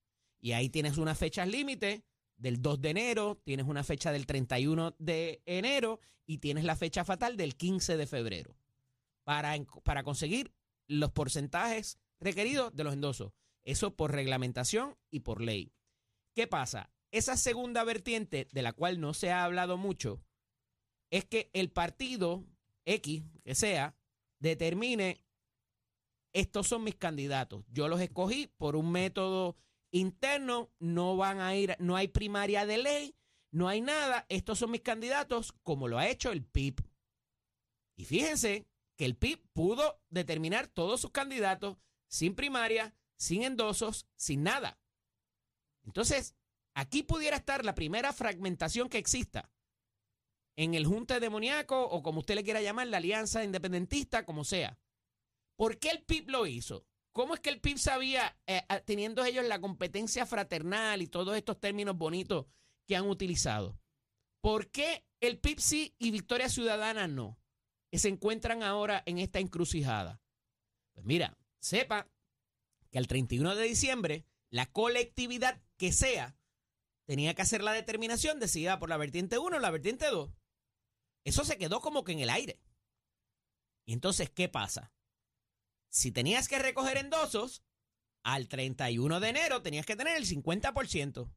Y 0.40 0.52
ahí 0.52 0.68
tienes 0.68 0.98
unas 0.98 1.18
fechas 1.18 1.48
límite 1.48 2.04
del 2.38 2.62
2 2.62 2.80
de 2.80 2.90
enero, 2.90 3.40
tienes 3.44 3.66
una 3.66 3.84
fecha 3.84 4.12
del 4.12 4.26
31 4.26 4.94
de 4.98 5.42
enero 5.44 6.00
y 6.26 6.38
tienes 6.38 6.64
la 6.64 6.76
fecha 6.76 7.04
fatal 7.04 7.36
del 7.36 7.56
15 7.56 7.96
de 7.96 8.06
febrero 8.06 8.56
para, 9.24 9.54
para 9.84 10.02
conseguir 10.02 10.52
los 10.86 11.10
porcentajes 11.12 11.98
requeridos 12.20 12.74
de 12.74 12.84
los 12.84 12.94
endosos. 12.94 13.32
Eso 13.64 13.94
por 13.96 14.12
reglamentación 14.12 14.96
y 15.10 15.20
por 15.20 15.42
ley. 15.42 15.72
¿Qué 16.34 16.46
pasa? 16.46 16.90
Esa 17.10 17.36
segunda 17.36 17.84
vertiente 17.84 18.48
de 18.52 18.62
la 18.62 18.72
cual 18.72 19.00
no 19.00 19.14
se 19.14 19.30
ha 19.30 19.44
hablado 19.44 19.76
mucho 19.76 20.22
es 21.10 21.24
que 21.24 21.50
el 21.52 21.70
partido 21.70 22.44
X, 22.84 23.22
que 23.44 23.54
sea, 23.54 23.96
determine, 24.38 25.22
estos 26.32 26.68
son 26.68 26.84
mis 26.84 26.94
candidatos. 26.94 27.64
Yo 27.70 27.88
los 27.88 28.00
escogí 28.00 28.46
por 28.46 28.76
un 28.76 28.92
método 28.92 29.56
interno, 29.90 30.70
no 30.78 31.16
van 31.16 31.40
a 31.40 31.54
ir, 31.54 31.76
no 31.78 31.96
hay 31.96 32.08
primaria 32.08 32.66
de 32.66 32.78
ley, 32.78 33.16
no 33.50 33.68
hay 33.68 33.80
nada, 33.80 34.26
estos 34.28 34.58
son 34.58 34.70
mis 34.70 34.82
candidatos, 34.82 35.52
como 35.62 35.88
lo 35.88 35.98
ha 35.98 36.08
hecho 36.08 36.30
el 36.30 36.44
PIB. 36.44 36.76
Y 37.96 38.04
fíjense 38.04 38.66
que 38.96 39.04
el 39.04 39.16
PIB 39.16 39.46
pudo 39.52 40.00
determinar 40.10 40.66
todos 40.66 41.00
sus 41.00 41.10
candidatos 41.10 41.78
sin 42.08 42.34
primaria, 42.34 42.94
sin 43.16 43.42
endosos, 43.42 44.06
sin 44.16 44.42
nada. 44.42 44.78
Entonces, 45.84 46.34
aquí 46.74 47.02
pudiera 47.02 47.36
estar 47.36 47.64
la 47.64 47.74
primera 47.74 48.12
fragmentación 48.12 48.88
que 48.88 48.98
exista 48.98 49.50
en 50.58 50.74
el 50.74 50.86
Junta 50.86 51.20
Demoníaco 51.20 51.80
o 51.80 52.02
como 52.02 52.18
usted 52.18 52.34
le 52.34 52.42
quiera 52.42 52.60
llamar, 52.60 52.88
la 52.88 52.96
Alianza 52.96 53.44
Independentista, 53.44 54.24
como 54.24 54.44
sea. 54.44 54.76
¿Por 55.56 55.78
qué 55.78 55.90
el 55.90 56.02
PIB 56.02 56.30
lo 56.30 56.46
hizo? 56.46 56.87
¿Cómo 57.12 57.34
es 57.34 57.40
que 57.40 57.50
el 57.50 57.60
PIB 57.60 57.78
sabía, 57.78 58.36
eh, 58.46 58.62
teniendo 58.84 59.24
ellos 59.24 59.44
la 59.44 59.60
competencia 59.60 60.26
fraternal 60.26 61.02
y 61.02 61.08
todos 61.08 61.36
estos 61.36 61.58
términos 61.58 61.96
bonitos 61.96 62.46
que 62.86 62.96
han 62.96 63.08
utilizado? 63.08 63.78
¿Por 64.40 64.70
qué 64.70 65.04
el 65.20 65.38
PIB 65.38 65.58
sí 65.58 65.94
y 65.98 66.10
Victoria 66.10 66.48
Ciudadana 66.48 67.08
no? 67.08 67.38
Que 67.90 67.98
se 67.98 68.08
encuentran 68.08 68.62
ahora 68.62 69.02
en 69.06 69.18
esta 69.18 69.40
encrucijada. 69.40 70.20
Pues 70.94 71.06
mira, 71.06 71.36
sepa 71.60 72.08
que 72.90 72.98
el 72.98 73.06
31 73.06 73.56
de 73.56 73.64
diciembre, 73.64 74.24
la 74.50 74.66
colectividad 74.66 75.60
que 75.76 75.92
sea, 75.92 76.36
tenía 77.04 77.34
que 77.34 77.42
hacer 77.42 77.62
la 77.62 77.72
determinación 77.72 78.38
de 78.38 78.48
si 78.48 78.60
iba 78.60 78.78
por 78.78 78.88
la 78.88 78.96
vertiente 78.96 79.38
1 79.38 79.56
o 79.56 79.60
la 79.60 79.70
vertiente 79.70 80.06
2. 80.06 80.30
Eso 81.24 81.44
se 81.44 81.58
quedó 81.58 81.80
como 81.80 82.04
que 82.04 82.12
en 82.12 82.20
el 82.20 82.30
aire. 82.30 82.60
Y 83.84 83.92
entonces, 83.92 84.30
¿qué 84.30 84.48
pasa? 84.48 84.92
Si 85.90 86.12
tenías 86.12 86.48
que 86.48 86.58
recoger 86.58 86.96
endosos, 86.98 87.62
al 88.22 88.48
31 88.48 89.20
de 89.20 89.28
enero 89.28 89.62
tenías 89.62 89.86
que 89.86 89.96
tener 89.96 90.16
el 90.16 90.26
50%. 90.26 91.30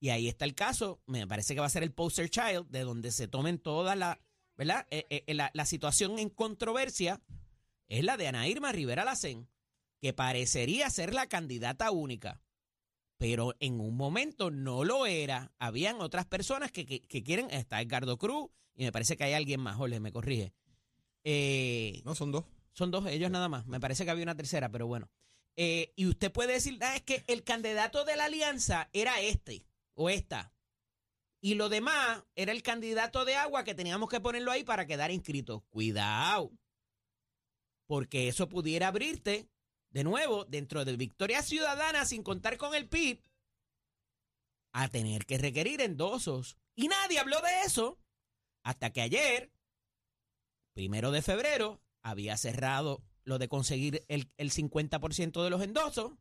Y 0.00 0.10
ahí 0.10 0.28
está 0.28 0.44
el 0.44 0.54
caso, 0.54 1.00
me 1.06 1.26
parece 1.26 1.54
que 1.54 1.60
va 1.60 1.66
a 1.66 1.70
ser 1.70 1.82
el 1.82 1.92
poster 1.92 2.30
child, 2.30 2.68
de 2.68 2.80
donde 2.82 3.10
se 3.10 3.26
tomen 3.28 3.58
todas 3.58 3.96
las, 3.98 4.18
¿verdad? 4.56 4.86
Eh, 4.90 5.06
eh, 5.26 5.34
la, 5.34 5.50
la 5.54 5.66
situación 5.66 6.18
en 6.18 6.30
controversia 6.30 7.20
es 7.88 8.04
la 8.04 8.16
de 8.16 8.28
Ana 8.28 8.46
Irma 8.46 8.70
Rivera 8.72 9.04
Lacén, 9.04 9.48
que 10.00 10.12
parecería 10.12 10.88
ser 10.90 11.14
la 11.14 11.26
candidata 11.26 11.90
única, 11.90 12.40
pero 13.16 13.56
en 13.58 13.80
un 13.80 13.96
momento 13.96 14.52
no 14.52 14.84
lo 14.84 15.06
era. 15.06 15.52
Habían 15.58 16.00
otras 16.00 16.26
personas 16.26 16.70
que, 16.70 16.86
que- 16.86 17.22
quieren, 17.24 17.50
está 17.50 17.80
Edgardo 17.82 18.18
Cruz, 18.18 18.50
y 18.76 18.84
me 18.84 18.92
parece 18.92 19.16
que 19.16 19.24
hay 19.24 19.32
alguien 19.32 19.60
más, 19.60 19.76
Jorge, 19.76 19.98
me 19.98 20.12
corrige. 20.12 20.52
Eh, 21.24 22.00
No, 22.04 22.14
son 22.14 22.30
dos. 22.30 22.44
Son 22.78 22.92
dos 22.92 23.04
ellos 23.06 23.28
nada 23.32 23.48
más. 23.48 23.66
Me 23.66 23.80
parece 23.80 24.04
que 24.04 24.12
había 24.12 24.22
una 24.22 24.36
tercera, 24.36 24.70
pero 24.70 24.86
bueno. 24.86 25.10
Eh, 25.56 25.92
y 25.96 26.06
usted 26.06 26.30
puede 26.30 26.52
decir, 26.52 26.78
ah, 26.80 26.94
es 26.94 27.02
que 27.02 27.24
el 27.26 27.42
candidato 27.42 28.04
de 28.04 28.14
la 28.14 28.26
alianza 28.26 28.88
era 28.92 29.20
este 29.20 29.66
o 29.94 30.08
esta. 30.08 30.52
Y 31.40 31.56
lo 31.56 31.68
demás 31.68 32.22
era 32.36 32.52
el 32.52 32.62
candidato 32.62 33.24
de 33.24 33.34
agua 33.34 33.64
que 33.64 33.74
teníamos 33.74 34.08
que 34.08 34.20
ponerlo 34.20 34.52
ahí 34.52 34.62
para 34.62 34.86
quedar 34.86 35.10
inscrito. 35.10 35.64
Cuidado. 35.70 36.52
Porque 37.88 38.28
eso 38.28 38.48
pudiera 38.48 38.86
abrirte 38.86 39.48
de 39.90 40.04
nuevo 40.04 40.44
dentro 40.44 40.84
de 40.84 40.96
Victoria 40.96 41.42
Ciudadana 41.42 42.04
sin 42.04 42.22
contar 42.22 42.58
con 42.58 42.76
el 42.76 42.88
PIB 42.88 43.20
a 44.72 44.86
tener 44.86 45.26
que 45.26 45.38
requerir 45.38 45.80
endosos. 45.80 46.56
Y 46.76 46.86
nadie 46.86 47.18
habló 47.18 47.40
de 47.40 47.62
eso 47.66 47.98
hasta 48.62 48.92
que 48.92 49.00
ayer, 49.00 49.50
primero 50.74 51.10
de 51.10 51.22
febrero, 51.22 51.82
había 52.10 52.36
cerrado 52.36 53.02
lo 53.24 53.38
de 53.38 53.48
conseguir 53.48 54.04
el, 54.08 54.32
el 54.36 54.50
50% 54.50 55.42
de 55.42 55.50
los 55.50 55.62
endosos 55.62 56.12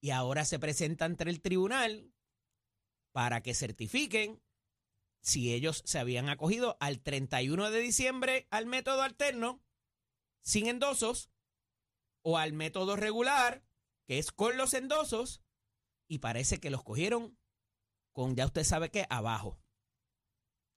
y 0.00 0.10
ahora 0.10 0.44
se 0.44 0.58
presenta 0.58 1.04
ante 1.04 1.24
el 1.24 1.40
tribunal 1.40 2.12
para 3.12 3.42
que 3.42 3.54
certifiquen 3.54 4.42
si 5.20 5.52
ellos 5.52 5.82
se 5.84 5.98
habían 5.98 6.28
acogido 6.28 6.76
al 6.80 7.00
31 7.00 7.70
de 7.70 7.80
diciembre 7.80 8.46
al 8.50 8.66
método 8.66 9.02
alterno 9.02 9.62
sin 10.42 10.66
endosos 10.66 11.30
o 12.22 12.38
al 12.38 12.52
método 12.52 12.96
regular 12.96 13.64
que 14.06 14.18
es 14.18 14.32
con 14.32 14.56
los 14.56 14.74
endosos 14.74 15.42
y 16.08 16.18
parece 16.18 16.58
que 16.58 16.70
los 16.70 16.82
cogieron 16.82 17.38
con 18.12 18.34
ya 18.34 18.46
usted 18.46 18.64
sabe 18.64 18.90
que 18.90 19.06
abajo. 19.10 19.60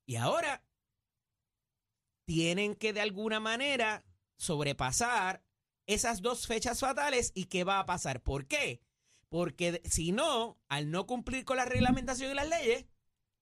Y 0.05 0.17
ahora 0.17 0.63
tienen 2.25 2.75
que 2.75 2.93
de 2.93 3.01
alguna 3.01 3.39
manera 3.39 4.05
sobrepasar 4.41 5.43
esas 5.85 6.21
dos 6.21 6.47
fechas 6.47 6.79
fatales 6.79 7.31
y 7.35 7.45
qué 7.45 7.63
va 7.63 7.79
a 7.79 7.85
pasar. 7.85 8.23
¿Por 8.23 8.47
qué? 8.47 8.81
Porque 9.29 9.81
si 9.85 10.11
no, 10.11 10.59
al 10.67 10.89
no 10.89 11.05
cumplir 11.05 11.45
con 11.45 11.57
la 11.57 11.65
reglamentación 11.65 12.31
y 12.31 12.33
las 12.33 12.49
leyes, 12.49 12.85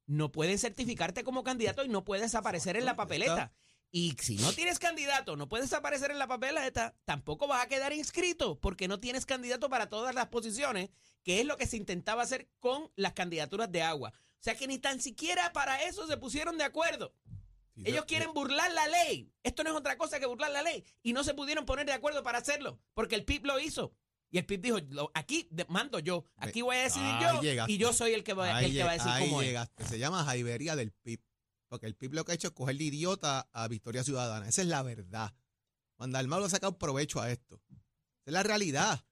no 0.08 0.32
pueden 0.32 0.60
certificarte 0.60 1.24
como 1.24 1.44
candidato 1.44 1.86
y 1.86 1.88
no 1.88 2.04
puedes 2.04 2.36
aparecer 2.36 2.76
en 2.76 2.84
la 2.84 2.98
papeleta. 2.98 3.54
Y 3.92 4.16
si 4.20 4.36
no 4.38 4.52
tienes 4.52 4.78
candidato, 4.78 5.38
no 5.38 5.48
puedes 5.48 5.72
aparecer 5.74 6.12
en 6.12 6.20
la 6.20 6.28
papeleta, 6.28 6.96
tampoco 7.06 7.48
vas 7.48 7.64
a 7.64 7.68
quedar 7.68 7.94
inscrito 7.94 8.60
porque 8.60 8.88
no 8.88 9.00
tienes 9.00 9.26
candidato 9.26 9.70
para 9.70 9.88
todas 9.88 10.14
las 10.14 10.28
posiciones, 10.28 10.90
que 11.24 11.40
es 11.40 11.46
lo 11.46 11.58
que 11.58 11.66
se 11.66 11.78
intentaba 11.78 12.24
hacer 12.24 12.50
con 12.60 12.92
las 12.96 13.14
candidaturas 13.14 13.72
de 13.72 13.82
agua. 13.82 14.14
O 14.14 14.44
sea 14.44 14.56
que 14.56 14.68
ni 14.68 14.80
tan 14.80 15.02
siquiera 15.02 15.54
para 15.54 15.82
eso 15.84 16.06
se 16.08 16.18
pusieron 16.18 16.58
de 16.58 16.66
acuerdo. 16.66 17.16
Ellos 17.76 18.06
quieren 18.06 18.34
burlar 18.34 18.72
la 18.74 18.88
ley. 18.88 19.32
Esto 19.44 19.64
no 19.64 19.70
es 19.70 19.76
otra 19.76 19.98
cosa 19.98 20.20
que 20.20 20.26
burlar 20.26 20.52
la 20.52 20.62
ley. 20.62 20.84
Y 21.02 21.14
no 21.14 21.24
se 21.24 21.34
pudieron 21.34 21.66
poner 21.66 21.86
de 21.86 21.94
acuerdo 21.94 22.24
para 22.24 22.40
hacerlo, 22.40 22.80
porque 22.94 23.16
el 23.16 23.24
PIB 23.26 23.46
lo 23.46 23.60
hizo. 23.60 23.94
Y 24.32 24.38
el 24.38 24.46
PIB 24.46 24.62
dijo, 24.62 24.78
"Lo- 24.90 25.12
aquí 25.14 25.48
de- 25.50 25.66
mando 25.70 25.98
yo, 26.00 26.24
aquí 26.38 26.62
voy 26.62 26.76
a 26.76 26.84
decidir 26.84 27.08
Ahí 27.08 27.24
yo, 27.36 27.42
llegaste. 27.42 27.72
y 27.74 27.78
yo 27.78 27.94
soy 27.94 28.14
el 28.14 28.24
que 28.24 28.34
va, 28.34 28.56
Ahí 28.58 28.66
el 28.66 28.74
que 28.74 28.84
va 28.84 28.92
a 28.92 28.94
decir 28.94 29.10
ahí 29.12 29.28
cómo 29.28 29.42
es. 29.42 29.48
llegaste. 29.48 29.86
Se 29.88 29.98
llama 29.98 30.24
jaibería 30.26 30.76
del 30.76 30.92
PIB. 30.92 31.22
Porque 31.68 31.86
el 31.86 31.96
PIB 31.96 32.14
lo 32.16 32.26
que 32.26 32.32
ha 32.32 32.36
hecho 32.36 32.48
es 32.48 32.54
cogerle 32.54 32.84
idiota 32.84 33.48
a 33.54 33.68
Victoria 33.68 34.04
Ciudadana. 34.04 34.48
Esa 34.48 34.62
es 34.62 34.68
la 34.68 34.82
verdad. 34.84 35.34
Cuando 35.96 36.18
Almagro 36.18 36.46
ha 36.46 36.50
sacado 36.50 36.78
provecho 36.78 37.22
a 37.22 37.32
esto. 37.32 37.62
Esa 37.70 37.82
es 38.26 38.34
la 38.34 38.44
realidad. 38.44 39.04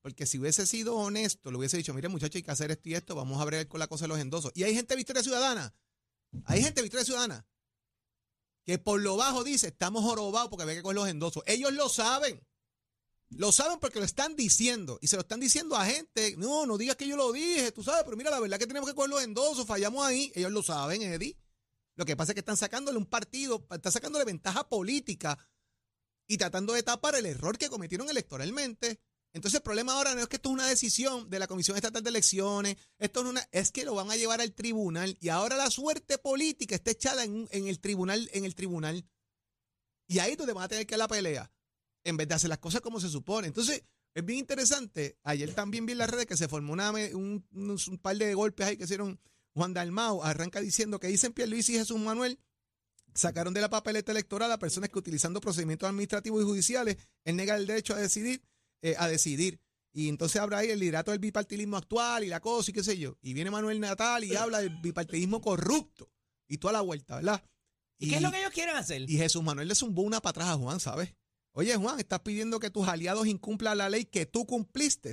Porque 0.00 0.26
si 0.26 0.38
hubiese 0.38 0.66
sido 0.66 0.96
honesto, 0.96 1.50
le 1.52 1.58
hubiese 1.58 1.76
dicho, 1.76 1.94
mire 1.94 2.08
muchachos, 2.08 2.34
hay 2.36 2.42
que 2.42 2.50
hacer 2.50 2.72
esto 2.72 2.88
y 2.88 2.94
esto, 2.94 3.14
vamos 3.14 3.40
a 3.40 3.44
ver 3.44 3.68
con 3.68 3.78
la 3.78 3.86
cosa 3.86 4.04
de 4.04 4.08
los 4.08 4.18
endosos. 4.18 4.50
Y 4.56 4.64
hay 4.64 4.74
gente 4.74 4.94
de 4.94 4.96
Victoria 4.96 5.22
Ciudadana. 5.22 5.72
Hay 6.44 6.60
gente 6.60 6.76
de 6.80 6.82
Victoria 6.82 7.04
Ciudadana 7.04 7.46
que 8.64 8.78
por 8.78 9.00
lo 9.00 9.16
bajo 9.16 9.44
dice, 9.44 9.68
estamos 9.68 10.04
jorobados 10.04 10.48
porque 10.48 10.62
había 10.62 10.76
que 10.76 10.82
coger 10.82 10.96
los 10.96 11.08
endosos. 11.08 11.42
Ellos 11.46 11.72
lo 11.72 11.88
saben. 11.88 12.40
Lo 13.30 13.50
saben 13.50 13.78
porque 13.80 13.98
lo 13.98 14.04
están 14.04 14.36
diciendo. 14.36 14.98
Y 15.00 15.08
se 15.08 15.16
lo 15.16 15.22
están 15.22 15.40
diciendo 15.40 15.76
a 15.76 15.86
gente. 15.86 16.36
No, 16.36 16.66
no 16.66 16.76
digas 16.76 16.96
que 16.96 17.08
yo 17.08 17.16
lo 17.16 17.32
dije, 17.32 17.72
tú 17.72 17.82
sabes, 17.82 18.04
pero 18.04 18.16
mira, 18.16 18.30
la 18.30 18.40
verdad 18.40 18.58
que 18.58 18.66
tenemos 18.66 18.88
que 18.88 18.94
coger 18.94 19.10
los 19.10 19.22
endosos, 19.22 19.66
fallamos 19.66 20.04
ahí. 20.04 20.30
Ellos 20.34 20.52
lo 20.52 20.62
saben, 20.62 21.02
Eddie. 21.02 21.36
Lo 21.94 22.04
que 22.04 22.16
pasa 22.16 22.32
es 22.32 22.34
que 22.34 22.40
están 22.40 22.56
sacándole 22.56 22.98
un 22.98 23.06
partido, 23.06 23.66
están 23.70 23.92
sacándole 23.92 24.24
ventaja 24.24 24.68
política 24.68 25.38
y 26.26 26.38
tratando 26.38 26.72
de 26.72 26.82
tapar 26.82 27.14
el 27.14 27.26
error 27.26 27.58
que 27.58 27.68
cometieron 27.68 28.08
electoralmente. 28.08 29.00
Entonces 29.32 29.58
el 29.58 29.62
problema 29.62 29.94
ahora 29.94 30.14
no 30.14 30.20
es 30.20 30.28
que 30.28 30.36
esto 30.36 30.50
es 30.50 30.54
una 30.54 30.66
decisión 30.66 31.30
de 31.30 31.38
la 31.38 31.46
Comisión 31.46 31.76
Estatal 31.76 32.02
de 32.02 32.10
Elecciones, 32.10 32.76
esto 32.98 33.20
es 33.20 33.26
una, 33.26 33.48
es 33.50 33.72
que 33.72 33.84
lo 33.84 33.94
van 33.94 34.10
a 34.10 34.16
llevar 34.16 34.40
al 34.40 34.52
tribunal 34.52 35.16
y 35.20 35.30
ahora 35.30 35.56
la 35.56 35.70
suerte 35.70 36.18
política 36.18 36.74
está 36.74 36.90
echada 36.90 37.24
en, 37.24 37.48
en 37.50 37.66
el 37.66 37.80
tribunal, 37.80 38.28
en 38.32 38.44
el 38.44 38.54
tribunal. 38.54 39.06
Y 40.06 40.18
ahí 40.18 40.32
es 40.32 40.38
donde 40.38 40.52
van 40.52 40.64
a 40.64 40.68
tener 40.68 40.86
que 40.86 40.96
la 40.96 41.08
pelea, 41.08 41.50
en 42.04 42.16
vez 42.16 42.28
de 42.28 42.34
hacer 42.34 42.50
las 42.50 42.58
cosas 42.58 42.82
como 42.82 43.00
se 43.00 43.08
supone. 43.08 43.46
Entonces, 43.46 43.82
es 44.14 44.24
bien 44.24 44.40
interesante. 44.40 45.18
Ayer 45.22 45.54
también 45.54 45.86
vi 45.86 45.92
en 45.92 45.98
las 45.98 46.10
redes 46.10 46.26
que 46.26 46.36
se 46.36 46.48
formó 46.48 46.72
una, 46.72 46.90
un, 46.90 47.42
par 48.02 48.16
de 48.16 48.34
golpes 48.34 48.66
ahí 48.66 48.76
que 48.76 48.84
hicieron 48.84 49.18
Juan 49.54 49.72
Dalmau. 49.72 50.22
Arranca 50.22 50.60
diciendo 50.60 51.00
que 51.00 51.06
dicen 51.06 51.32
Pierluisi 51.32 51.74
y 51.74 51.78
Jesús 51.78 51.98
Manuel 51.98 52.38
sacaron 53.14 53.54
de 53.54 53.60
la 53.60 53.70
papeleta 53.70 54.12
electoral 54.12 54.50
a 54.52 54.58
personas 54.58 54.90
que 54.90 54.98
utilizando 54.98 55.40
procedimientos 55.40 55.88
administrativos 55.88 56.42
y 56.42 56.46
judiciales 56.46 56.96
él 57.24 57.36
nega 57.36 57.56
el 57.56 57.66
derecho 57.66 57.94
a 57.94 57.98
decidir, 57.98 58.42
eh, 58.82 58.94
a 58.98 59.08
decidir. 59.08 59.60
Y 59.94 60.08
entonces 60.08 60.40
habrá 60.40 60.58
ahí 60.58 60.70
el 60.70 60.78
liderato 60.78 61.10
del 61.10 61.20
bipartidismo 61.20 61.76
actual 61.76 62.24
y 62.24 62.28
la 62.28 62.40
cosa 62.40 62.70
y 62.70 62.74
qué 62.74 62.82
sé 62.82 62.98
yo. 62.98 63.16
Y 63.22 63.34
viene 63.34 63.50
Manuel 63.50 63.80
Natal 63.80 64.24
y 64.24 64.34
habla 64.36 64.60
del 64.60 64.80
bipartidismo 64.80 65.40
corrupto. 65.40 66.10
y 66.48 66.58
toda 66.58 66.74
la 66.74 66.80
vuelta, 66.82 67.16
¿verdad? 67.16 67.42
¿Y 67.98 68.10
qué 68.10 68.16
es 68.16 68.22
lo 68.22 68.30
que 68.30 68.40
ellos 68.40 68.52
quieren 68.52 68.76
hacer? 68.76 69.08
Y 69.08 69.16
Jesús 69.16 69.42
Manuel 69.42 69.68
le 69.68 69.74
zumbó 69.74 70.02
una 70.02 70.20
para 70.20 70.30
atrás 70.30 70.48
a 70.48 70.56
Juan, 70.58 70.80
¿sabes? 70.80 71.14
Oye, 71.52 71.76
Juan, 71.76 71.98
estás 71.98 72.20
pidiendo 72.20 72.58
que 72.58 72.70
tus 72.70 72.88
aliados 72.88 73.26
incumplan 73.26 73.78
la 73.78 73.88
ley 73.88 74.04
que 74.04 74.26
tú 74.26 74.44
cumpliste. 74.46 75.12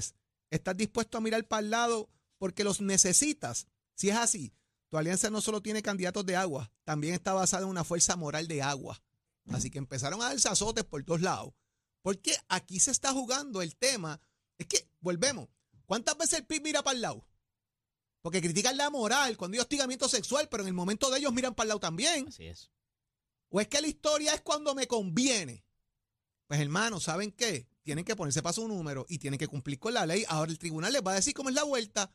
Estás 0.49 0.75
dispuesto 0.75 1.17
a 1.17 1.21
mirar 1.21 1.47
para 1.47 1.61
el 1.61 1.69
lado 1.69 2.09
porque 2.37 2.63
los 2.63 2.81
necesitas. 2.81 3.67
Si 3.95 4.09
es 4.09 4.15
así, 4.15 4.53
tu 4.89 4.97
alianza 4.97 5.29
no 5.29 5.39
solo 5.39 5.61
tiene 5.61 5.81
candidatos 5.83 6.25
de 6.25 6.35
agua, 6.35 6.71
también 6.83 7.13
está 7.13 7.33
basada 7.33 7.63
en 7.63 7.69
una 7.69 7.83
fuerza 7.83 8.15
moral 8.15 8.47
de 8.47 8.61
agua. 8.61 9.01
Así 9.49 9.69
que 9.69 9.77
empezaron 9.77 10.21
a 10.21 10.29
darse 10.29 10.49
azotes 10.49 10.83
por 10.83 11.03
todos 11.03 11.21
lados. 11.21 11.53
Porque 12.01 12.35
aquí 12.47 12.79
se 12.79 12.91
está 12.91 13.11
jugando 13.11 13.61
el 13.61 13.75
tema. 13.75 14.21
Es 14.57 14.67
que, 14.67 14.89
volvemos, 14.99 15.49
¿cuántas 15.85 16.17
veces 16.17 16.39
el 16.39 16.45
PIB 16.45 16.63
mira 16.63 16.83
para 16.83 16.95
el 16.95 17.01
lado? 17.01 17.25
Porque 18.21 18.41
critican 18.41 18.77
la 18.77 18.89
moral 18.89 19.37
cuando 19.37 19.55
hay 19.55 19.61
hostigamiento 19.61 20.09
sexual, 20.09 20.49
pero 20.49 20.63
en 20.63 20.67
el 20.67 20.73
momento 20.73 21.09
de 21.09 21.19
ellos 21.19 21.33
miran 21.33 21.55
para 21.55 21.65
el 21.65 21.69
lado 21.69 21.79
también. 21.79 22.27
Así 22.27 22.45
es. 22.45 22.71
¿O 23.49 23.61
es 23.61 23.67
que 23.67 23.81
la 23.81 23.87
historia 23.87 24.33
es 24.33 24.41
cuando 24.41 24.75
me 24.75 24.87
conviene? 24.87 25.65
Pues 26.47 26.59
hermano, 26.59 26.99
¿saben 26.99 27.31
qué? 27.31 27.67
Tienen 27.83 28.05
que 28.05 28.15
ponerse 28.15 28.41
para 28.41 28.53
su 28.53 28.67
número 28.67 29.05
y 29.07 29.19
tienen 29.19 29.39
que 29.39 29.47
cumplir 29.47 29.79
con 29.79 29.93
la 29.93 30.05
ley. 30.05 30.25
Ahora 30.27 30.51
el 30.51 30.59
tribunal 30.59 30.93
les 30.93 31.01
va 31.01 31.11
a 31.11 31.15
decir 31.15 31.33
cómo 31.33 31.49
es 31.49 31.55
la 31.55 31.63
vuelta. 31.63 32.11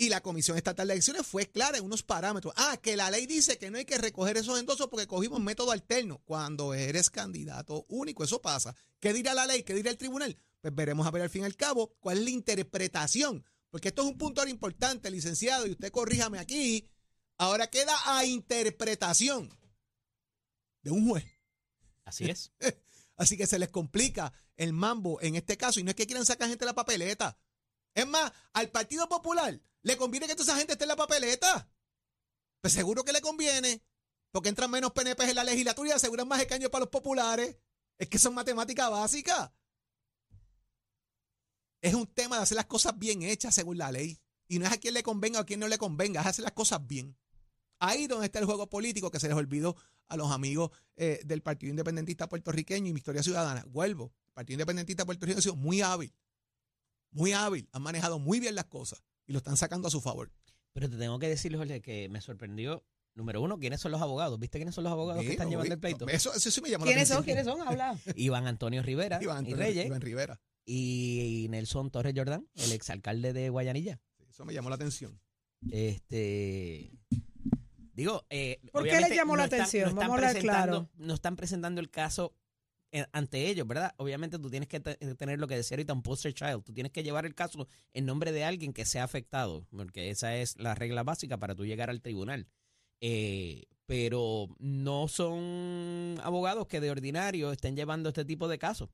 Y 0.00 0.08
la 0.08 0.22
Comisión 0.22 0.56
Estatal 0.56 0.88
de 0.88 0.94
Elecciones 0.94 1.26
fue 1.26 1.44
clara 1.50 1.76
en 1.76 1.84
unos 1.84 2.02
parámetros. 2.02 2.54
Ah, 2.56 2.78
que 2.80 2.96
la 2.96 3.10
ley 3.10 3.26
dice 3.26 3.58
que 3.58 3.70
no 3.70 3.76
hay 3.76 3.84
que 3.84 3.98
recoger 3.98 4.38
esos 4.38 4.58
endosos 4.58 4.88
porque 4.88 5.06
cogimos 5.06 5.40
método 5.40 5.72
alterno. 5.72 6.22
Cuando 6.24 6.72
eres 6.72 7.10
candidato 7.10 7.84
único, 7.86 8.24
eso 8.24 8.40
pasa. 8.40 8.74
¿Qué 8.98 9.12
dirá 9.12 9.34
la 9.34 9.44
ley? 9.44 9.62
¿Qué 9.62 9.74
dirá 9.74 9.90
el 9.90 9.98
tribunal? 9.98 10.38
Pues 10.62 10.74
veremos 10.74 11.06
a 11.06 11.10
ver 11.10 11.20
al 11.20 11.28
fin 11.28 11.42
y 11.42 11.44
al 11.44 11.54
cabo 11.54 11.98
cuál 12.00 12.16
es 12.16 12.24
la 12.24 12.30
interpretación. 12.30 13.44
Porque 13.68 13.88
esto 13.88 14.00
es 14.00 14.08
un 14.08 14.16
punto 14.16 14.40
ahora 14.40 14.50
importante, 14.50 15.10
licenciado, 15.10 15.66
y 15.66 15.72
usted 15.72 15.92
corríjame 15.92 16.38
aquí. 16.38 16.88
Ahora 17.36 17.66
queda 17.66 17.92
a 18.06 18.24
interpretación 18.24 19.50
de 20.80 20.92
un 20.92 21.10
juez. 21.10 21.26
Así 22.06 22.24
es. 22.24 22.52
Así 23.18 23.36
que 23.36 23.46
se 23.46 23.58
les 23.58 23.68
complica 23.68 24.32
el 24.56 24.72
mambo 24.72 25.20
en 25.20 25.36
este 25.36 25.58
caso. 25.58 25.78
Y 25.78 25.82
no 25.82 25.90
es 25.90 25.94
que 25.94 26.06
quieran 26.06 26.24
sacar 26.24 26.48
gente 26.48 26.64
de 26.64 26.70
la 26.70 26.74
papeleta. 26.74 27.36
Es 27.94 28.06
más, 28.06 28.32
al 28.52 28.70
Partido 28.70 29.08
Popular 29.08 29.60
le 29.82 29.96
conviene 29.96 30.26
que 30.26 30.34
toda 30.34 30.44
esa 30.44 30.58
gente 30.58 30.72
esté 30.72 30.84
en 30.84 30.88
la 30.88 30.96
papeleta. 30.96 31.70
Pues 32.60 32.72
seguro 32.72 33.04
que 33.04 33.12
le 33.12 33.20
conviene. 33.20 33.82
Porque 34.30 34.48
entran 34.48 34.70
menos 34.70 34.92
PNP 34.92 35.30
en 35.30 35.34
la 35.34 35.44
legislatura 35.44 35.88
y 35.88 35.92
aseguran 35.92 36.28
más 36.28 36.40
escaños 36.40 36.70
para 36.70 36.82
los 36.82 36.90
populares. 36.90 37.56
Es 37.98 38.08
que 38.08 38.18
son 38.18 38.34
matemáticas 38.34 38.90
básicas. 38.90 39.50
Es 41.80 41.94
un 41.94 42.06
tema 42.06 42.36
de 42.36 42.42
hacer 42.42 42.56
las 42.56 42.66
cosas 42.66 42.98
bien 42.98 43.22
hechas 43.22 43.54
según 43.54 43.78
la 43.78 43.90
ley. 43.90 44.20
Y 44.46 44.58
no 44.58 44.66
es 44.66 44.72
a 44.72 44.78
quien 44.78 44.94
le 44.94 45.02
convenga 45.02 45.38
o 45.38 45.42
a 45.42 45.46
quien 45.46 45.60
no 45.60 45.68
le 45.68 45.78
convenga, 45.78 46.20
es 46.20 46.26
hacer 46.26 46.42
las 46.42 46.52
cosas 46.52 46.86
bien. 46.86 47.16
Ahí 47.78 48.06
donde 48.06 48.26
está 48.26 48.40
el 48.40 48.44
juego 48.44 48.68
político 48.68 49.10
que 49.10 49.20
se 49.20 49.28
les 49.28 49.36
olvidó 49.36 49.76
a 50.08 50.16
los 50.16 50.30
amigos 50.30 50.70
eh, 50.96 51.20
del 51.24 51.40
Partido 51.40 51.70
Independentista 51.70 52.28
Puertorriqueño 52.28 52.88
y 52.88 52.92
mi 52.92 52.98
historia 52.98 53.22
ciudadana. 53.22 53.64
Vuelvo, 53.68 54.12
el 54.26 54.32
Partido 54.32 54.54
Independentista 54.54 55.06
Puertorriqueño 55.06 55.38
ha 55.38 55.42
sido 55.42 55.56
muy 55.56 55.80
hábil, 55.80 56.12
muy 57.12 57.32
hábil, 57.32 57.68
han 57.72 57.82
manejado 57.82 58.18
muy 58.18 58.40
bien 58.40 58.54
las 58.54 58.66
cosas 58.66 59.02
y 59.26 59.32
lo 59.32 59.38
están 59.38 59.56
sacando 59.56 59.88
a 59.88 59.90
su 59.90 60.00
favor. 60.00 60.30
Pero 60.72 60.88
te 60.88 60.96
tengo 60.96 61.18
que 61.18 61.28
decir, 61.28 61.56
Jorge, 61.56 61.80
que 61.82 62.08
me 62.08 62.20
sorprendió. 62.20 62.84
Número 63.16 63.42
uno, 63.42 63.58
¿quiénes 63.58 63.80
son 63.80 63.90
los 63.90 64.00
abogados? 64.00 64.38
¿Viste 64.38 64.58
quiénes 64.58 64.74
son 64.74 64.84
los 64.84 64.92
abogados 64.92 65.22
que 65.24 65.32
están 65.32 65.50
llevando 65.50 65.74
el 65.74 65.80
pleito? 65.80 66.06
Eso, 66.08 66.32
eso 66.32 66.48
sí 66.50 66.60
me 66.60 66.70
llamó 66.70 66.84
la 66.84 66.92
¿Quiénes 66.92 67.08
son? 67.08 67.18
atención. 67.18 67.44
¿Quiénes 67.44 67.58
son? 67.58 67.68
Habla. 67.68 67.98
Iván 68.16 68.46
Antonio 68.46 68.82
Rivera 68.82 69.18
Iván 69.20 69.44
y 69.46 69.54
Reyes 69.54 69.86
Iván 69.86 70.00
Rivera. 70.00 70.40
y 70.64 71.48
Nelson 71.50 71.90
Torres 71.90 72.14
Jordán, 72.16 72.48
el 72.54 72.70
exalcalde 72.72 73.32
de 73.32 73.50
Guayanilla. 73.50 74.00
Sí, 74.16 74.24
Eso 74.30 74.44
me 74.44 74.54
llamó 74.54 74.68
la 74.68 74.76
atención. 74.76 75.20
Este. 75.70 76.92
Digo, 77.92 78.24
eh, 78.30 78.60
¿Por 78.72 78.84
qué 78.84 79.00
les 79.00 79.10
llamó 79.14 79.36
la 79.36 79.42
no 79.42 79.44
están- 79.46 79.60
atención? 79.62 79.82
no 79.82 79.88
están 79.90 80.08
Vamos 80.08 80.22
a 80.24 80.28
hablar 80.28 80.42
claro. 80.42 80.88
No 80.94 81.14
están 81.14 81.36
presentando 81.36 81.80
el 81.80 81.90
caso 81.90 82.34
eh, 82.92 83.06
ante 83.12 83.48
ellos, 83.48 83.66
¿verdad? 83.66 83.94
Obviamente 83.98 84.38
tú 84.38 84.50
tienes 84.50 84.68
que 84.68 84.80
te- 84.80 84.96
tener 85.14 85.38
lo 85.38 85.46
que 85.48 85.56
decía 85.56 85.76
ahorita 85.76 85.92
un 85.92 86.02
poster 86.02 86.34
child. 86.34 86.64
Tú 86.64 86.72
tienes 86.72 86.92
que 86.92 87.02
llevar 87.02 87.26
el 87.26 87.34
caso 87.34 87.68
en 87.92 88.06
nombre 88.06 88.32
de 88.32 88.44
alguien 88.44 88.72
que 88.72 88.84
sea 88.84 89.04
afectado, 89.04 89.66
porque 89.70 90.10
esa 90.10 90.36
es 90.36 90.58
la 90.58 90.74
regla 90.74 91.02
básica 91.02 91.38
para 91.38 91.54
tú 91.54 91.64
llegar 91.64 91.90
al 91.90 92.00
tribunal. 92.00 92.46
Eh, 93.00 93.64
pero 93.86 94.48
no 94.58 95.08
son 95.08 96.16
abogados 96.22 96.66
que 96.68 96.80
de 96.80 96.90
ordinario 96.90 97.50
estén 97.52 97.74
llevando 97.76 98.08
este 98.10 98.24
tipo 98.24 98.46
de 98.48 98.58
casos. 98.58 98.88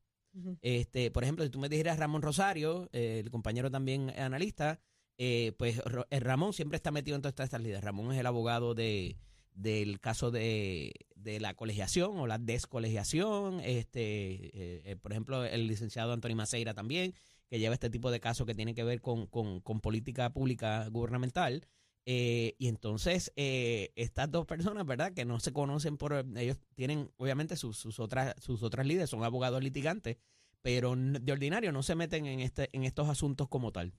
Este, 0.60 1.10
por 1.10 1.22
ejemplo, 1.22 1.44
si 1.44 1.50
tú 1.50 1.58
me 1.58 1.68
dijeras 1.70 1.98
Ramón 1.98 2.20
Rosario, 2.20 2.90
eh, 2.92 3.22
el 3.24 3.30
compañero 3.30 3.70
también 3.70 4.10
analista, 4.18 4.80
eh, 5.18 5.52
pues 5.58 5.80
eh, 6.10 6.20
Ramón 6.20 6.52
siempre 6.52 6.76
está 6.76 6.90
metido 6.90 7.16
en 7.16 7.22
todas 7.22 7.38
estas 7.42 7.60
líneas. 7.62 7.82
Ramón 7.82 8.12
es 8.12 8.18
el 8.20 8.26
abogado 8.26 8.74
de 8.74 9.16
del 9.56 9.98
caso 10.00 10.30
de, 10.30 10.92
de 11.16 11.40
la 11.40 11.54
colegiación 11.54 12.18
o 12.18 12.26
la 12.26 12.38
descolegiación. 12.38 13.60
Este, 13.60 14.00
eh, 14.00 14.82
eh, 14.84 14.96
por 15.00 15.12
ejemplo, 15.12 15.44
el 15.44 15.66
licenciado 15.66 16.12
Antonio 16.12 16.36
Maceira 16.36 16.74
también, 16.74 17.14
que 17.48 17.58
lleva 17.58 17.74
este 17.74 17.90
tipo 17.90 18.10
de 18.10 18.20
casos 18.20 18.46
que 18.46 18.54
tienen 18.54 18.74
que 18.74 18.84
ver 18.84 19.00
con, 19.00 19.26
con- 19.26 19.80
política 19.80 20.32
pública 20.32 20.86
gubernamental. 20.88 21.66
Eh, 22.04 22.54
y 22.58 22.68
entonces, 22.68 23.32
eh, 23.34 23.92
estas 23.96 24.30
dos 24.30 24.46
personas, 24.46 24.86
¿verdad? 24.86 25.12
Que 25.12 25.24
no 25.24 25.40
se 25.40 25.52
conocen 25.52 25.96
por... 25.96 26.24
Ellos 26.36 26.58
tienen, 26.76 27.10
obviamente, 27.16 27.56
sus, 27.56 27.76
sus 27.76 27.98
otras 27.98 28.34
sus 28.38 28.62
otras 28.62 28.86
líderes, 28.86 29.10
son 29.10 29.24
abogados 29.24 29.62
litigantes, 29.62 30.16
pero 30.62 30.94
de 30.96 31.32
ordinario 31.32 31.72
no 31.72 31.82
se 31.82 31.94
meten 31.94 32.26
en 32.26 32.40
este 32.40 32.68
en 32.72 32.84
estos 32.84 33.08
asuntos 33.08 33.48
como 33.48 33.72
tal. 33.72 33.92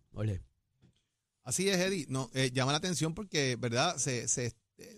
Así 1.44 1.70
es, 1.70 1.78
Eddie. 1.80 2.06
No, 2.10 2.30
llama 2.54 2.74
la 2.74 2.78
atención 2.78 3.14
porque, 3.14 3.56
¿verdad? 3.58 3.98
Se, 3.98 4.28
se, 4.28 4.54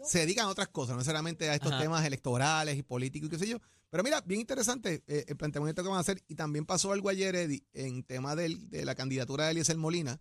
se 0.06 0.20
dedican 0.20 0.46
a 0.46 0.50
otras 0.50 0.68
cosas, 0.70 0.92
no 0.94 0.98
necesariamente 0.98 1.50
a 1.50 1.56
estos 1.56 1.72
Ajá. 1.72 1.82
temas 1.82 2.06
electorales 2.06 2.78
y 2.78 2.84
políticos 2.84 3.28
y 3.28 3.32
qué 3.32 3.40
sé 3.40 3.48
yo. 3.48 3.60
Pero 3.90 4.04
mira, 4.04 4.22
bien 4.22 4.42
interesante 4.42 5.04
eh, 5.08 5.26
el 5.28 5.36
planteamiento 5.38 5.82
que 5.82 5.90
van 5.90 5.98
a 5.98 6.02
hacer. 6.02 6.22
Y 6.28 6.36
también 6.36 6.66
pasó 6.66 6.92
algo 6.92 7.10
ayer, 7.10 7.36
Eddie, 7.36 7.64
en 7.74 8.04
tema 8.04 8.36
del- 8.36 8.70
de 8.70 8.86
la 8.86 8.94
candidatura 8.96 9.46
de 9.46 9.52
Eliezer 9.52 9.78
Molina, 9.78 10.20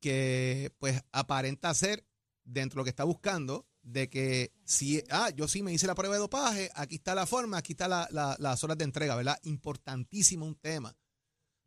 que 0.00 0.72
pues 0.78 1.00
aparenta 1.12 1.72
ser, 1.74 2.04
dentro 2.44 2.78
de 2.78 2.80
lo 2.80 2.84
que 2.84 2.90
está 2.90 3.04
buscando, 3.04 3.66
de 3.82 4.08
que 4.08 4.52
si, 4.64 5.02
ah, 5.10 5.30
yo 5.30 5.46
sí 5.48 5.62
me 5.62 5.72
hice 5.72 5.86
la 5.86 5.94
prueba 5.94 6.14
de 6.14 6.20
dopaje, 6.20 6.70
aquí 6.74 6.96
está 6.96 7.14
la 7.14 7.26
forma, 7.26 7.56
aquí 7.58 7.72
está 7.72 7.88
la- 7.88 8.08
la- 8.10 8.36
las 8.38 8.62
horas 8.64 8.78
de 8.78 8.84
entrega, 8.84 9.14
¿verdad? 9.16 9.38
Importantísimo 9.44 10.46
un 10.46 10.56
tema. 10.56 10.96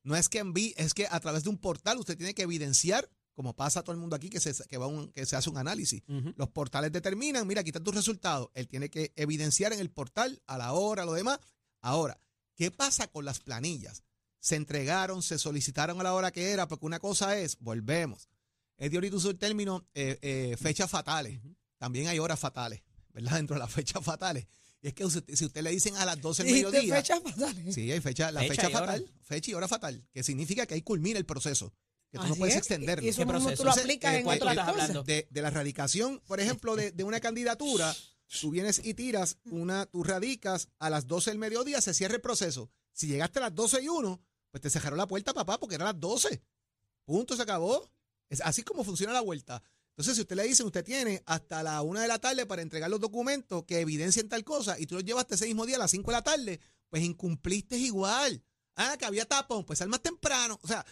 No 0.04 0.16
es 0.16 0.30
que 0.30 0.40
envíe, 0.40 0.74
es 0.78 0.94
que 0.94 1.08
a 1.10 1.20
través 1.20 1.44
de 1.44 1.50
un 1.50 1.58
portal 1.58 1.98
usted 1.98 2.18
tiene 2.18 2.34
que 2.34 2.44
evidenciar, 2.44 3.10
como 3.36 3.54
pasa 3.56 3.82
a 3.82 3.84
todo 3.84 3.92
el 3.94 4.00
mundo 4.00 4.16
aquí, 4.16 4.30
que 4.30 4.40
se, 4.40 4.54
que 4.68 4.78
va 4.78 4.88
un- 4.88 5.12
que 5.12 5.26
se 5.26 5.36
hace 5.36 5.50
un 5.50 5.58
análisis. 5.58 6.02
Los 6.38 6.50
portales 6.50 6.92
determinan, 6.92 7.46
mira, 7.46 7.62
aquí 7.62 7.70
están 7.70 7.84
tus 7.84 7.94
resultados. 7.94 8.50
Él 8.56 8.68
tiene 8.68 8.90
que 8.90 9.12
evidenciar 9.16 9.74
en 9.74 9.80
el 9.80 9.92
portal 9.92 10.42
a 10.48 10.58
la 10.58 10.74
hora, 10.74 11.06
lo 11.06 11.14
demás. 11.14 11.40
Ahora, 11.82 12.20
¿qué 12.56 12.72
pasa 12.72 13.08
con 13.08 13.26
las 13.26 13.40
planillas? 13.42 14.04
Se 14.40 14.56
entregaron, 14.56 15.22
se 15.22 15.38
solicitaron 15.38 16.00
a 16.00 16.04
la 16.04 16.14
hora 16.14 16.32
que 16.32 16.52
era, 16.52 16.68
porque 16.68 16.86
una 16.86 17.00
cosa 17.00 17.38
es, 17.38 17.58
volvemos. 17.60 18.30
Eddie 18.78 18.98
ahorita 18.98 19.16
usó 19.18 19.30
el 19.30 19.38
término 19.38 19.86
eh, 19.94 20.18
eh, 20.22 20.56
fechas 20.60 20.90
fatales. 20.90 21.40
También 21.78 22.08
hay 22.08 22.20
horas 22.20 22.40
fatales, 22.40 22.82
¿verdad? 23.14 23.34
Dentro 23.38 23.56
de 23.56 23.60
las 23.60 23.72
fechas 23.72 24.04
fatales. 24.04 24.48
Y 24.82 24.88
es 24.90 24.94
que 24.94 25.04
si 25.10 25.46
usted 25.46 25.64
le 25.64 25.72
dicen 25.72 25.98
a 25.98 26.06
las 26.06 26.22
12 26.22 26.44
del 26.44 26.54
mediodía. 26.54 26.96
fechas 26.98 27.22
fatales. 27.24 27.74
Sí, 27.74 27.92
hay 27.92 28.00
fecha, 28.02 28.32
la 28.32 28.42
Fecha 28.42 28.54
fecha, 28.64 28.68
hora. 28.68 28.80
fatal, 28.80 29.12
fecha 29.24 29.52
y 29.52 29.54
hora 29.56 29.68
fatal, 29.68 30.08
que 30.12 30.24
significa 30.24 30.66
que 30.68 30.76
ahí 30.76 30.82
culmina 30.84 31.18
el 31.18 31.26
proceso, 31.26 31.74
que 32.16 32.24
tú 32.24 32.28
no 32.28 32.36
puedes 32.36 32.56
es. 32.56 32.60
extenderlo. 32.60 33.06
Y 33.06 33.10
eso 33.10 33.20
¿Qué 33.20 33.26
mismo 33.26 33.40
proceso? 33.42 33.62
tú 33.64 33.66
lo 33.66 33.72
aplicas 33.72 34.14
eh, 34.14 34.18
en 34.18 34.24
pues, 34.24 34.40
¿cuánto 34.40 34.46
otras 34.46 34.58
estás 34.58 34.74
cosas. 34.74 34.90
hablando? 34.90 35.04
de, 35.04 35.28
de 35.30 35.42
la 35.42 35.50
radicación, 35.50 36.22
por 36.26 36.40
ejemplo, 36.40 36.76
de, 36.76 36.92
de 36.92 37.04
una 37.04 37.20
candidatura, 37.20 37.96
tú 38.42 38.50
vienes 38.52 38.82
y 38.84 38.94
tiras 38.94 39.38
una, 39.46 39.86
tú 39.86 40.04
radicas 40.04 40.70
a 40.80 40.90
las 40.90 41.08
12 41.08 41.32
del 41.32 41.40
mediodía, 41.40 41.82
se 41.82 41.94
cierra 41.94 42.16
el 42.16 42.22
proceso. 42.22 42.70
Si 42.92 43.08
llegaste 43.08 43.40
a 43.40 43.44
las 43.44 43.56
12 43.56 43.82
y 43.84 43.88
1, 43.90 44.22
pues 44.52 44.62
te 44.62 44.70
cerraron 44.70 44.98
la 44.98 45.08
puerta, 45.08 45.34
papá, 45.34 45.60
porque 45.60 45.76
era 45.76 45.86
las 45.86 46.00
12. 46.00 46.42
Punto, 47.06 47.36
se 47.36 47.42
acabó. 47.42 47.92
Es 48.30 48.42
así 48.42 48.64
como 48.64 48.84
funciona 48.84 49.14
la 49.14 49.22
vuelta. 49.22 49.62
Entonces, 49.90 50.16
si 50.16 50.22
usted 50.22 50.36
le 50.36 50.44
dice, 50.44 50.64
usted 50.64 50.84
tiene 50.84 51.22
hasta 51.26 51.62
la 51.64 51.82
1 51.82 52.00
de 52.02 52.08
la 52.08 52.20
tarde 52.20 52.46
para 52.46 52.62
entregar 52.62 52.90
los 52.90 53.00
documentos 53.00 53.64
que 53.66 53.80
evidencien 53.80 54.28
tal 54.28 54.44
cosa 54.44 54.78
y 54.80 54.88
tú 54.88 54.96
los 54.96 55.06
llevaste 55.06 55.36
ese 55.36 55.46
mismo 55.46 55.66
día 55.66 55.76
a 55.76 55.80
las 55.80 55.92
5 55.92 56.10
de 56.12 56.18
la 56.18 56.24
tarde, 56.24 56.60
pues 56.90 57.04
incumpliste 57.04 57.78
igual. 57.78 58.44
Ah, 58.76 58.98
que 59.00 59.06
había 59.06 59.26
tapón, 59.26 59.64
pues 59.64 59.82
al 59.82 59.88
más 59.88 60.02
temprano. 60.02 60.60
O 60.64 60.68
sea, 60.68 60.86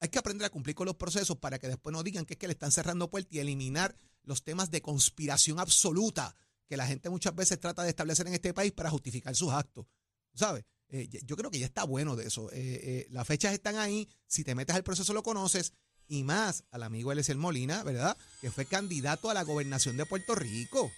hay 0.00 0.08
que 0.08 0.18
aprender 0.18 0.46
a 0.46 0.50
cumplir 0.50 0.76
con 0.76 0.86
los 0.86 0.96
procesos 0.96 1.38
para 1.38 1.58
que 1.58 1.68
después 1.68 1.92
no 1.92 2.02
digan 2.02 2.26
que 2.26 2.34
es 2.34 2.38
que 2.38 2.46
le 2.46 2.52
están 2.52 2.72
cerrando 2.72 3.10
puertas 3.10 3.32
y 3.32 3.38
eliminar 3.38 3.96
los 4.24 4.42
temas 4.42 4.70
de 4.70 4.82
conspiración 4.82 5.58
absoluta 5.58 6.34
que 6.66 6.76
la 6.76 6.86
gente 6.86 7.08
muchas 7.10 7.34
veces 7.34 7.60
trata 7.60 7.82
de 7.82 7.90
establecer 7.90 8.26
en 8.26 8.34
este 8.34 8.52
país 8.52 8.72
para 8.72 8.90
justificar 8.90 9.34
sus 9.34 9.52
actos. 9.52 9.86
¿Sabes? 10.34 10.64
Eh, 10.88 11.08
yo 11.24 11.36
creo 11.36 11.50
que 11.50 11.58
ya 11.58 11.66
está 11.66 11.84
bueno 11.84 12.16
de 12.16 12.26
eso. 12.26 12.50
Eh, 12.52 12.56
eh, 12.56 13.06
las 13.10 13.26
fechas 13.26 13.52
están 13.52 13.76
ahí. 13.76 14.08
Si 14.26 14.44
te 14.44 14.54
metes 14.54 14.76
al 14.76 14.84
proceso 14.84 15.12
lo 15.12 15.22
conoces. 15.22 15.72
Y 16.08 16.22
más 16.22 16.64
al 16.70 16.84
amigo 16.84 17.10
Eliezer 17.10 17.36
Molina, 17.36 17.82
¿verdad? 17.82 18.16
Que 18.40 18.52
fue 18.52 18.66
candidato 18.66 19.28
a 19.28 19.34
la 19.34 19.42
gobernación 19.42 19.96
de 19.96 20.06
Puerto 20.06 20.36
Rico. 20.36 20.82
O 20.82 20.92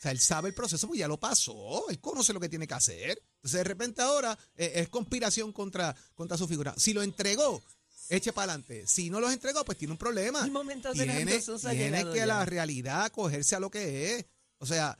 sea, 0.00 0.10
él 0.10 0.20
sabe 0.20 0.48
el 0.48 0.54
proceso, 0.54 0.86
pues 0.86 0.98
ya 0.98 1.08
lo 1.08 1.20
pasó. 1.20 1.88
Él 1.90 2.00
conoce 2.00 2.32
lo 2.32 2.40
que 2.40 2.48
tiene 2.48 2.66
que 2.66 2.74
hacer. 2.74 3.22
Entonces, 3.36 3.58
de 3.58 3.64
repente 3.64 4.00
ahora 4.00 4.38
es 4.54 4.88
conspiración 4.88 5.52
contra, 5.52 5.94
contra 6.14 6.38
su 6.38 6.48
figura. 6.48 6.74
Si 6.78 6.94
lo 6.94 7.02
entregó, 7.02 7.62
eche 8.08 8.32
para 8.32 8.52
adelante. 8.52 8.86
Si 8.86 9.10
no 9.10 9.20
los 9.20 9.32
entregó, 9.32 9.64
pues 9.64 9.78
tiene 9.78 9.92
un 9.92 9.98
problema. 9.98 10.44
Tiene, 10.92 12.04
que 12.12 12.16
ya. 12.16 12.26
la 12.26 12.44
realidad 12.44 13.10
cogerse 13.10 13.56
a 13.56 13.60
lo 13.60 13.70
que 13.70 14.16
es. 14.16 14.26
O 14.58 14.66
sea, 14.66 14.98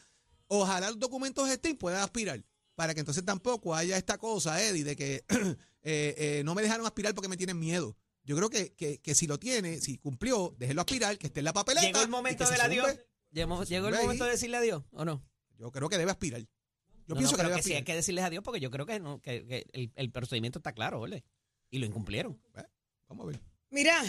ojalá 0.48 0.90
los 0.90 0.98
documentos 0.98 1.48
estén 1.48 1.72
y 1.72 1.74
pueda 1.74 2.02
aspirar. 2.02 2.44
Para 2.74 2.92
que 2.92 3.00
entonces 3.00 3.24
tampoco 3.24 3.74
haya 3.74 3.96
esta 3.96 4.18
cosa, 4.18 4.60
Eddie, 4.62 4.82
de 4.84 4.96
que 4.96 5.24
eh, 5.82 6.14
eh, 6.16 6.42
no 6.44 6.54
me 6.54 6.62
dejaron 6.62 6.86
aspirar 6.86 7.14
porque 7.14 7.28
me 7.28 7.36
tienen 7.36 7.58
miedo. 7.58 7.96
Yo 8.24 8.36
creo 8.36 8.50
que, 8.50 8.72
que, 8.72 9.00
que 9.00 9.14
si 9.14 9.26
lo 9.26 9.38
tiene, 9.38 9.80
si 9.80 9.98
cumplió, 9.98 10.54
déjelo 10.58 10.80
aspirar, 10.80 11.18
que 11.18 11.26
esté 11.26 11.40
en 11.40 11.44
la 11.44 11.52
papeleta. 11.52 11.86
¿Llegó 11.86 12.02
el 12.02 12.08
momento 12.08 12.48
del 12.48 12.60
adiós? 12.60 12.98
¿Llegó, 13.30 13.62
llegó 13.64 13.88
el 13.88 13.94
momento 13.96 14.24
de 14.24 14.30
decirle 14.30 14.56
adiós 14.56 14.82
o 14.92 15.04
no? 15.04 15.22
Yo 15.58 15.70
creo 15.70 15.88
que 15.88 15.98
debe 15.98 16.10
aspirar. 16.10 16.40
Yo 16.40 16.48
No, 17.06 17.16
pienso 17.16 17.32
no, 17.32 17.36
que 17.36 17.42
debe 17.44 17.56
que 17.56 17.62
sí, 17.62 17.68
aspirar. 17.70 17.78
hay 17.78 17.84
que 17.84 17.94
decirles 17.94 18.24
adiós 18.24 18.42
porque 18.42 18.60
yo 18.60 18.70
creo 18.70 18.86
que, 18.86 18.98
no, 18.98 19.20
que, 19.20 19.46
que 19.46 19.66
el, 19.72 19.92
el 19.94 20.10
procedimiento 20.10 20.58
está 20.58 20.72
claro, 20.72 21.00
¿vale? 21.00 21.22
Y 21.70 21.78
lo 21.78 21.86
incumplieron. 21.86 22.40
Vamos 23.08 23.24
a 23.24 23.28
ver. 23.28 23.40
Mira, 23.70 24.02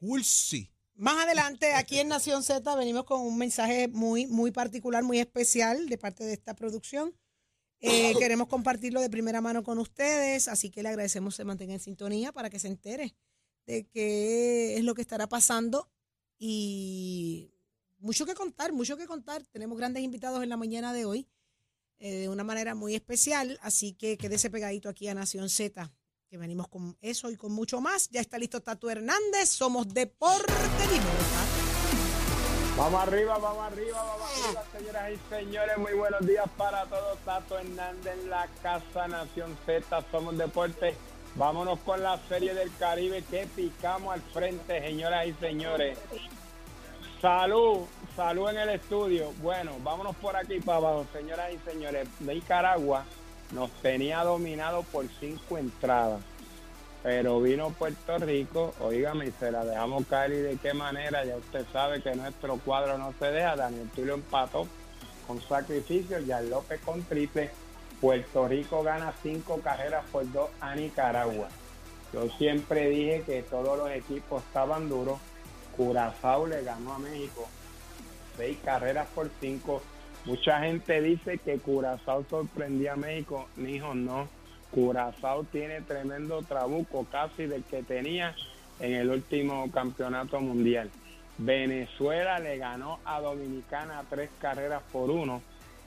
Ulsi. 0.00 0.70
más 0.94 1.24
adelante 1.24 1.74
aquí 1.74 1.98
en 1.98 2.08
Nación 2.08 2.42
Z 2.42 2.74
venimos 2.76 3.04
con 3.04 3.20
un 3.20 3.38
mensaje 3.38 3.88
muy, 3.88 4.26
muy 4.26 4.50
particular, 4.50 5.02
muy 5.02 5.18
especial 5.18 5.88
de 5.88 5.98
parte 5.98 6.24
de 6.24 6.32
esta 6.32 6.54
producción. 6.54 7.14
Eh, 7.80 8.14
queremos 8.18 8.48
compartirlo 8.48 9.00
de 9.00 9.10
primera 9.10 9.40
mano 9.40 9.62
con 9.62 9.78
ustedes, 9.78 10.48
así 10.48 10.70
que 10.70 10.82
le 10.82 10.88
agradecemos 10.88 11.34
que 11.34 11.38
se 11.38 11.44
mantenga 11.44 11.74
en 11.74 11.80
sintonía 11.80 12.32
para 12.32 12.48
que 12.48 12.58
se 12.58 12.68
entere 12.68 13.14
de 13.66 13.86
qué 13.86 14.76
es 14.76 14.84
lo 14.84 14.94
que 14.94 15.02
estará 15.02 15.28
pasando 15.28 15.90
y 16.38 17.52
mucho 17.98 18.24
que 18.24 18.34
contar, 18.34 18.72
mucho 18.72 18.96
que 18.96 19.06
contar. 19.06 19.44
Tenemos 19.46 19.76
grandes 19.76 20.02
invitados 20.02 20.42
en 20.42 20.48
la 20.48 20.56
mañana 20.56 20.92
de 20.92 21.04
hoy 21.04 21.28
eh, 21.98 22.12
de 22.12 22.28
una 22.28 22.44
manera 22.44 22.74
muy 22.74 22.94
especial, 22.94 23.58
así 23.62 23.92
que 23.92 24.16
quédese 24.16 24.50
pegadito 24.50 24.88
aquí 24.88 25.08
a 25.08 25.14
Nación 25.14 25.48
Z, 25.48 25.92
que 26.28 26.38
venimos 26.38 26.68
con 26.68 26.96
eso 27.00 27.30
y 27.30 27.36
con 27.36 27.52
mucho 27.52 27.80
más. 27.80 28.08
Ya 28.10 28.20
está 28.20 28.38
listo 28.38 28.60
Tato 28.60 28.90
Hernández, 28.90 29.48
somos 29.48 29.92
Deporte 29.92 30.52
Limota. 30.90 31.44
Vamos 32.76 33.02
arriba, 33.02 33.38
vamos 33.38 33.72
arriba, 33.72 34.02
vamos 34.02 34.30
arriba, 34.32 34.64
señoras 34.76 35.12
y 35.12 35.34
señores. 35.34 35.78
Muy 35.78 35.94
buenos 35.94 36.26
días 36.26 36.46
para 36.56 36.84
todos. 36.86 37.18
Tato 37.20 37.58
Hernández 37.58 38.18
en 38.22 38.30
la 38.30 38.48
Casa 38.62 39.08
Nación 39.08 39.56
Z, 39.64 40.04
somos 40.10 40.36
deporte. 40.36 40.96
Vámonos 41.36 41.78
con 41.80 42.02
la 42.02 42.18
Serie 42.28 42.54
del 42.54 42.74
Caribe 42.76 43.22
que 43.22 43.46
picamos 43.54 44.12
al 44.12 44.22
frente, 44.22 44.80
señoras 44.80 45.26
y 45.26 45.32
señores. 45.34 45.98
Salud, 47.20 47.86
salud 48.14 48.48
en 48.50 48.58
el 48.58 48.68
estudio. 48.70 49.32
Bueno, 49.42 49.76
vámonos 49.82 50.16
por 50.16 50.36
aquí 50.36 50.60
para 50.60 50.78
abajo, 50.78 51.06
señoras 51.12 51.52
y 51.54 51.70
señores. 51.70 52.08
Nicaragua 52.20 53.04
nos 53.52 53.70
tenía 53.82 54.24
dominado 54.24 54.82
por 54.84 55.06
cinco 55.20 55.58
entradas 55.58 56.20
pero 57.06 57.40
vino 57.40 57.70
Puerto 57.70 58.18
Rico, 58.18 58.74
oígame, 58.80 59.30
se 59.38 59.52
la 59.52 59.64
dejamos 59.64 60.04
caer 60.06 60.32
y 60.32 60.38
de 60.38 60.56
qué 60.56 60.74
manera, 60.74 61.24
ya 61.24 61.36
usted 61.36 61.64
sabe 61.72 62.02
que 62.02 62.12
nuestro 62.16 62.56
cuadro 62.56 62.98
no 62.98 63.14
se 63.16 63.26
deja, 63.26 63.54
Daniel 63.54 63.88
Tulio 63.94 64.14
empató 64.14 64.66
con 65.24 65.40
sacrificio, 65.40 66.18
ya 66.18 66.40
López 66.40 66.80
con 66.84 67.04
triple, 67.04 67.52
Puerto 68.00 68.48
Rico 68.48 68.82
gana 68.82 69.14
cinco 69.22 69.60
carreras 69.62 70.04
por 70.10 70.28
dos 70.32 70.50
a 70.60 70.74
Nicaragua. 70.74 71.46
Yo 72.12 72.28
siempre 72.38 72.88
dije 72.90 73.22
que 73.24 73.44
todos 73.44 73.78
los 73.78 73.90
equipos 73.90 74.42
estaban 74.42 74.88
duros, 74.88 75.20
Curazao 75.76 76.48
le 76.48 76.64
ganó 76.64 76.94
a 76.94 76.98
México 76.98 77.46
seis 78.36 78.58
carreras 78.64 79.06
por 79.14 79.30
cinco, 79.40 79.80
mucha 80.26 80.60
gente 80.60 81.00
dice 81.00 81.38
que 81.38 81.58
Curazao 81.58 82.24
sorprendía 82.28 82.92
a 82.92 82.96
México, 82.96 83.48
hijo 83.56 83.94
no, 83.94 84.28
Curazao 84.70 85.44
tiene 85.44 85.80
tremendo 85.80 86.42
trabuco, 86.42 87.06
casi 87.10 87.46
del 87.46 87.64
que 87.64 87.82
tenía 87.82 88.34
en 88.80 88.94
el 88.94 89.08
último 89.08 89.70
campeonato 89.72 90.40
mundial. 90.40 90.90
Venezuela 91.38 92.38
le 92.38 92.58
ganó 92.58 92.98
a 93.04 93.20
Dominicana 93.20 94.02
tres 94.08 94.30
carreras 94.40 94.82
por 94.92 95.10
uno. 95.10 95.42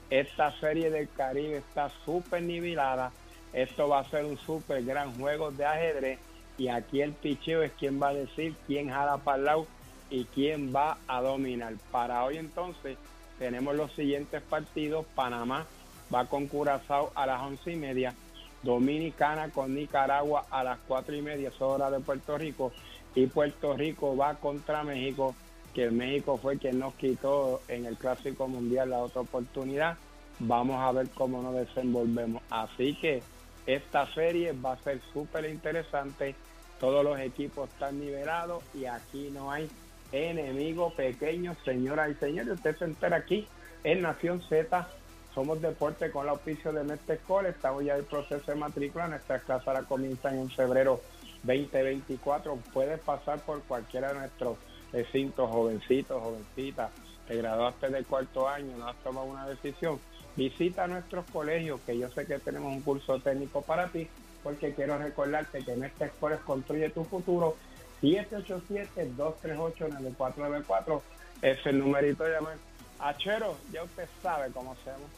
Esta 0.10 0.58
serie 0.60 0.90
del 0.90 1.10
Caribe 1.10 1.58
está 1.58 1.90
súper 2.06 2.42
nivelada. 2.44 3.12
Esto 3.54 3.90
va 3.90 4.00
a 4.00 4.10
ser 4.10 4.26
un 4.26 4.38
súper 4.38 4.84
gran 4.84 5.14
juego 5.20 5.52
de 5.52 5.66
ajedrez. 5.66 6.20
Y 6.58 6.68
aquí 6.68 7.02
el 7.02 7.14
picheo 7.14 7.64
es 7.64 7.72
quien 7.74 8.02
va 8.02 8.10
a 8.10 8.14
decir 8.14 8.56
quién 8.68 8.90
jala 8.90 9.18
para 9.18 9.38
el 9.38 9.46
lado 9.46 9.68
y 10.10 10.26
quién 10.26 10.74
va 10.76 10.98
a 11.08 11.22
dominar. 11.22 11.74
Para 11.92 12.24
hoy 12.24 12.38
entonces 12.38 12.98
tenemos 13.40 13.76
los 13.76 13.92
siguientes 13.94 14.42
partidos. 14.44 15.06
Panamá 15.16 15.66
va 16.14 16.26
con 16.26 16.48
Curazao 16.48 17.12
a 17.16 17.26
las 17.26 17.42
once 17.42 17.72
y 17.72 17.76
media. 17.76 18.14
Dominicana 18.62 19.50
con 19.50 19.74
Nicaragua 19.74 20.46
a 20.52 20.64
las 20.64 20.80
cuatro 20.86 21.16
y 21.16 21.22
media, 21.22 21.48
es 21.48 21.62
hora 21.62 21.90
de 21.90 22.02
Puerto 22.02 22.38
Rico, 22.38 22.74
y 23.16 23.26
Puerto 23.28 23.76
Rico 23.76 24.18
va 24.18 24.36
contra 24.36 24.84
México, 24.84 25.34
que 25.74 25.90
México 25.90 26.38
fue 26.38 26.58
quien 26.58 26.78
nos 26.78 26.94
quitó 26.96 27.62
en 27.70 27.86
el 27.86 27.96
Clásico 27.96 28.50
Mundial 28.50 28.90
la 28.90 29.00
otra 29.00 29.22
oportunidad. 29.22 29.98
Vamos 30.40 30.78
a 30.78 30.92
ver 30.92 31.10
cómo 31.12 31.42
nos 31.42 31.56
desenvolvemos. 31.56 32.42
Así 32.50 32.96
que 32.96 33.24
esta 33.66 34.14
serie 34.14 34.52
va 34.54 34.74
a 34.74 34.78
ser 34.78 35.00
súper 35.14 35.46
interesante. 35.46 36.36
Todos 36.80 37.04
los 37.04 37.20
equipos 37.20 37.70
están 37.70 38.00
nivelados 38.00 38.64
y 38.74 38.86
aquí 38.86 39.30
no 39.34 39.52
hay 39.52 39.70
enemigos 40.12 40.94
pequeños, 40.94 41.58
señoras 41.64 42.12
y 42.12 42.16
señores. 42.16 42.54
Usted 42.54 42.78
se 42.78 42.86
entera 42.86 43.18
aquí 43.18 43.48
en 43.84 44.02
Nación 44.02 44.42
Z 44.42 44.88
somos 45.34 45.62
deporte 45.62 46.10
con 46.12 46.24
el 46.24 46.30
auspicio 46.30 46.74
de 46.74 46.84
Mestre 46.84 47.16
Escola. 47.16 47.50
Estamos 47.50 47.86
ya 47.86 47.94
en 47.94 48.00
el 48.00 48.06
proceso 48.06 48.52
de 48.52 48.58
matrícula. 48.58 49.08
Nuestras 49.08 49.44
clases 49.44 49.68
ahora 49.68 49.84
comienzan 49.84 50.40
en 50.40 50.50
febrero 50.50 51.02
2024. 51.44 52.58
Puedes 52.74 53.00
pasar 53.00 53.40
por 53.42 53.62
cualquiera 53.64 54.10
de 54.10 54.20
nuestros 54.20 54.58
recintos, 54.92 55.50
jovencitos, 55.50 56.22
jovencitas. 56.22 56.92
Te 57.28 57.38
graduaste 57.38 57.90
del 57.90 58.06
cuarto 58.06 58.50
año, 58.50 58.76
no 58.78 58.88
has 58.88 58.98
tomado 58.98 59.28
una 59.28 59.48
decisión. 59.48 60.00
Visita 60.36 60.88
nuestros 60.88 61.26
colegios, 61.32 61.80
que 61.86 61.98
yo 61.98 62.10
sé 62.10 62.26
que 62.26 62.40
tenemos 62.40 62.74
un 62.74 62.82
curso 62.82 63.20
técnico 63.20 63.62
para 63.62 63.88
ti, 63.88 64.10
porque 64.42 64.74
quiero 64.74 64.98
recordarte 64.98 65.64
que 65.64 65.76
Mestre 65.76 66.08
Escola 66.08 66.38
construye 66.38 66.90
tu 66.90 67.04
futuro. 67.04 67.56
787-238-9494 68.02 71.02
es 71.42 71.66
el 71.66 71.80
numerito 71.80 72.24
de 72.24 72.34
llamar. 72.34 72.58
Achero, 73.00 73.58
ya 73.72 73.82
usted 73.84 74.08
sabe 74.22 74.52
cómo 74.52 74.74
hacemos. 74.74 75.10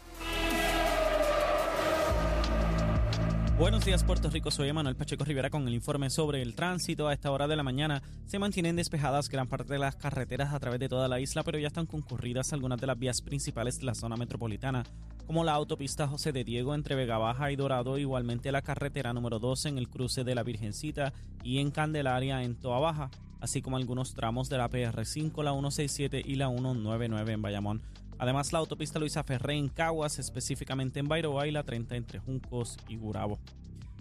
Buenos 3.61 3.85
días 3.85 4.03
Puerto 4.03 4.27
Rico, 4.31 4.49
soy 4.49 4.73
Manuel 4.73 4.95
Pacheco 4.95 5.23
Rivera 5.23 5.51
con 5.51 5.67
el 5.67 5.75
informe 5.75 6.09
sobre 6.09 6.41
el 6.41 6.55
tránsito. 6.55 7.07
A 7.07 7.13
esta 7.13 7.29
hora 7.29 7.47
de 7.47 7.55
la 7.55 7.61
mañana 7.61 8.01
se 8.25 8.39
mantienen 8.39 8.75
despejadas 8.75 9.29
gran 9.29 9.47
parte 9.47 9.73
de 9.73 9.77
las 9.77 9.95
carreteras 9.95 10.51
a 10.51 10.59
través 10.59 10.79
de 10.79 10.89
toda 10.89 11.07
la 11.07 11.19
isla, 11.19 11.43
pero 11.43 11.59
ya 11.59 11.67
están 11.67 11.85
concurridas 11.85 12.53
algunas 12.53 12.81
de 12.81 12.87
las 12.87 12.97
vías 12.97 13.21
principales 13.21 13.77
de 13.77 13.85
la 13.85 13.93
zona 13.93 14.15
metropolitana, 14.15 14.83
como 15.27 15.43
la 15.43 15.53
autopista 15.53 16.07
José 16.07 16.31
de 16.31 16.43
Diego 16.43 16.73
entre 16.73 16.95
Vega 16.95 17.19
Baja 17.19 17.51
y 17.51 17.55
Dorado, 17.55 17.99
igualmente 17.99 18.51
la 18.51 18.63
carretera 18.63 19.13
número 19.13 19.37
12 19.37 19.69
en 19.69 19.77
el 19.77 19.89
cruce 19.89 20.23
de 20.23 20.33
la 20.33 20.41
Virgencita 20.41 21.13
y 21.43 21.59
en 21.59 21.69
Candelaria 21.69 22.41
en 22.41 22.55
Toa 22.55 22.79
Baja, 22.79 23.11
así 23.41 23.61
como 23.61 23.77
algunos 23.77 24.15
tramos 24.15 24.49
de 24.49 24.57
la 24.57 24.71
PR5, 24.71 25.43
la 25.43 25.51
167 25.51 26.23
y 26.25 26.33
la 26.33 26.47
199 26.47 27.31
en 27.31 27.41
Bayamón. 27.43 27.81
Además, 28.21 28.53
la 28.53 28.59
autopista 28.59 28.99
Luisa 28.99 29.23
Ferré 29.23 29.55
en 29.55 29.67
Caguas, 29.67 30.19
específicamente 30.19 30.99
en 30.99 31.07
Bairoa 31.07 31.47
y 31.47 31.51
la 31.51 31.63
30 31.63 31.95
entre 31.95 32.19
Juncos 32.19 32.77
y 32.87 32.95
Gurabo. 32.95 33.39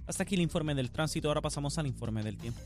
Hasta 0.06 0.24
aquí 0.24 0.34
el 0.34 0.42
informe 0.42 0.74
del 0.74 0.90
tránsito, 0.90 1.28
ahora 1.28 1.40
pasamos 1.40 1.78
al 1.78 1.86
informe 1.86 2.22
del 2.22 2.36
tiempo. 2.36 2.60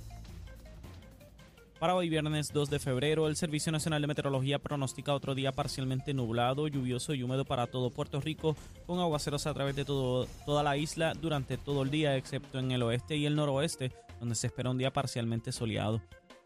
Para 1.79 1.95
hoy 1.95 2.09
viernes 2.09 2.53
2 2.53 2.71
de 2.71 2.81
febrero, 2.81 3.29
el 3.29 3.37
Servicio 3.37 3.71
Nacional 3.71 4.01
de 4.01 4.09
Meteorología 4.09 4.59
pronostica 4.59 5.15
otro 5.15 5.37
día 5.37 5.53
parcialmente 5.53 6.13
nublado, 6.13 6.67
lluvioso 6.67 7.15
y 7.15 7.23
húmedo 7.23 7.45
para 7.45 7.69
todo 7.69 7.91
Puerto 7.91 8.21
Rico, 8.21 8.57
con 8.85 8.99
aguaceros 8.99 9.47
a 9.47 9.55
través 9.55 9.77
de 9.77 9.85
todo, 9.85 10.27
toda 10.45 10.65
la 10.65 10.77
isla 10.77 11.13
durante 11.15 11.57
todo 11.57 11.85
el 11.85 11.91
día, 11.93 12.17
excepto 12.17 12.59
en 12.59 12.73
el 12.73 12.83
oeste 12.83 13.15
y 13.15 13.27
el 13.27 13.37
noroeste, 13.37 13.93
donde 14.19 14.35
se 14.35 14.49
espera 14.49 14.71
un 14.71 14.79
día 14.79 14.93
parcialmente 14.93 15.53
soleado. 15.53 16.03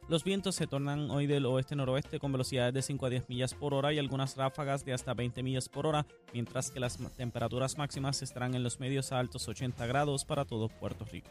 Los 0.08 0.24
vientos 0.24 0.54
se 0.54 0.66
tornan 0.66 1.10
hoy 1.10 1.26
del 1.26 1.44
oeste-noroeste 1.44 2.18
con 2.18 2.32
velocidades 2.32 2.72
de 2.72 2.80
5 2.80 3.06
a 3.06 3.10
10 3.10 3.28
millas 3.28 3.52
por 3.52 3.74
hora 3.74 3.92
y 3.92 3.98
algunas 3.98 4.36
ráfagas 4.38 4.82
de 4.86 4.94
hasta 4.94 5.12
20 5.12 5.42
millas 5.42 5.68
por 5.68 5.86
hora, 5.86 6.06
mientras 6.32 6.70
que 6.70 6.80
las 6.80 6.96
temperaturas 7.16 7.76
máximas 7.76 8.22
estarán 8.22 8.54
en 8.54 8.62
los 8.62 8.80
medios 8.80 9.12
a 9.12 9.18
altos 9.18 9.46
80 9.46 9.86
grados 9.86 10.24
para 10.24 10.46
todo 10.46 10.68
Puerto 10.68 11.04
Rico. 11.04 11.28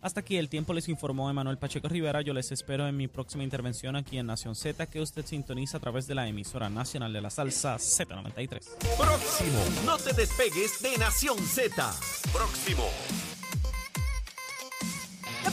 Hasta 0.00 0.20
aquí 0.20 0.38
el 0.38 0.48
tiempo 0.48 0.72
les 0.72 0.88
informó 0.88 1.28
Emanuel 1.30 1.58
Pacheco 1.58 1.86
Rivera. 1.86 2.22
Yo 2.22 2.32
les 2.32 2.50
espero 2.50 2.88
en 2.88 2.96
mi 2.96 3.08
próxima 3.08 3.44
intervención 3.44 3.94
aquí 3.94 4.16
en 4.18 4.26
Nación 4.26 4.54
Z, 4.54 4.86
que 4.86 5.00
usted 5.00 5.26
sintoniza 5.26 5.76
a 5.76 5.80
través 5.80 6.06
de 6.06 6.14
la 6.14 6.26
emisora 6.26 6.70
nacional 6.70 7.12
de 7.12 7.20
la 7.20 7.30
salsa 7.30 7.76
Z93. 7.76 8.78
Próximo. 8.96 9.64
No 9.84 9.98
te 9.98 10.14
despegues 10.14 10.82
de 10.82 10.96
Nación 10.96 11.38
Z. 11.38 11.94
Próximo. 12.32 12.88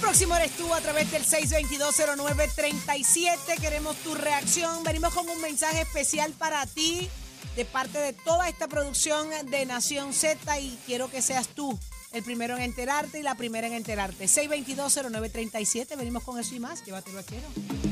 Próximo 0.02 0.36
eres 0.36 0.52
tú 0.52 0.72
a 0.74 0.82
través 0.82 1.10
del 1.12 1.26
6220937. 1.26 3.60
Queremos 3.60 3.96
tu 3.98 4.16
reacción. 4.16 4.84
Venimos 4.84 5.14
con 5.14 5.30
un 5.30 5.40
mensaje 5.42 5.82
especial 5.82 6.32
para 6.34 6.66
ti 6.66 7.10
de 7.56 7.66
parte 7.66 8.00
de 8.00 8.14
toda 8.14 8.48
esta 8.48 8.68
producción 8.68 9.28
de 9.50 9.66
Nación 9.66 10.14
Z 10.14 10.60
y 10.60 10.80
quiero 10.86 11.12
que 11.12 11.22
seas 11.22 11.50
tú 11.50 11.78
el 12.12 12.24
primero 12.24 12.56
en 12.56 12.64
enterarte 12.64 13.20
y 13.20 13.24
la 13.24 13.36
primera 13.36 13.68
en 13.68 13.74
enterarte. 13.74 14.26
6220937, 14.26 15.98
venimos 15.98 16.24
con 16.24 16.40
eso 16.40 16.56
y 16.56 16.60
más. 16.60 16.84
Llévatelo 16.86 17.20
a 17.20 17.24
Chero. 17.24 17.89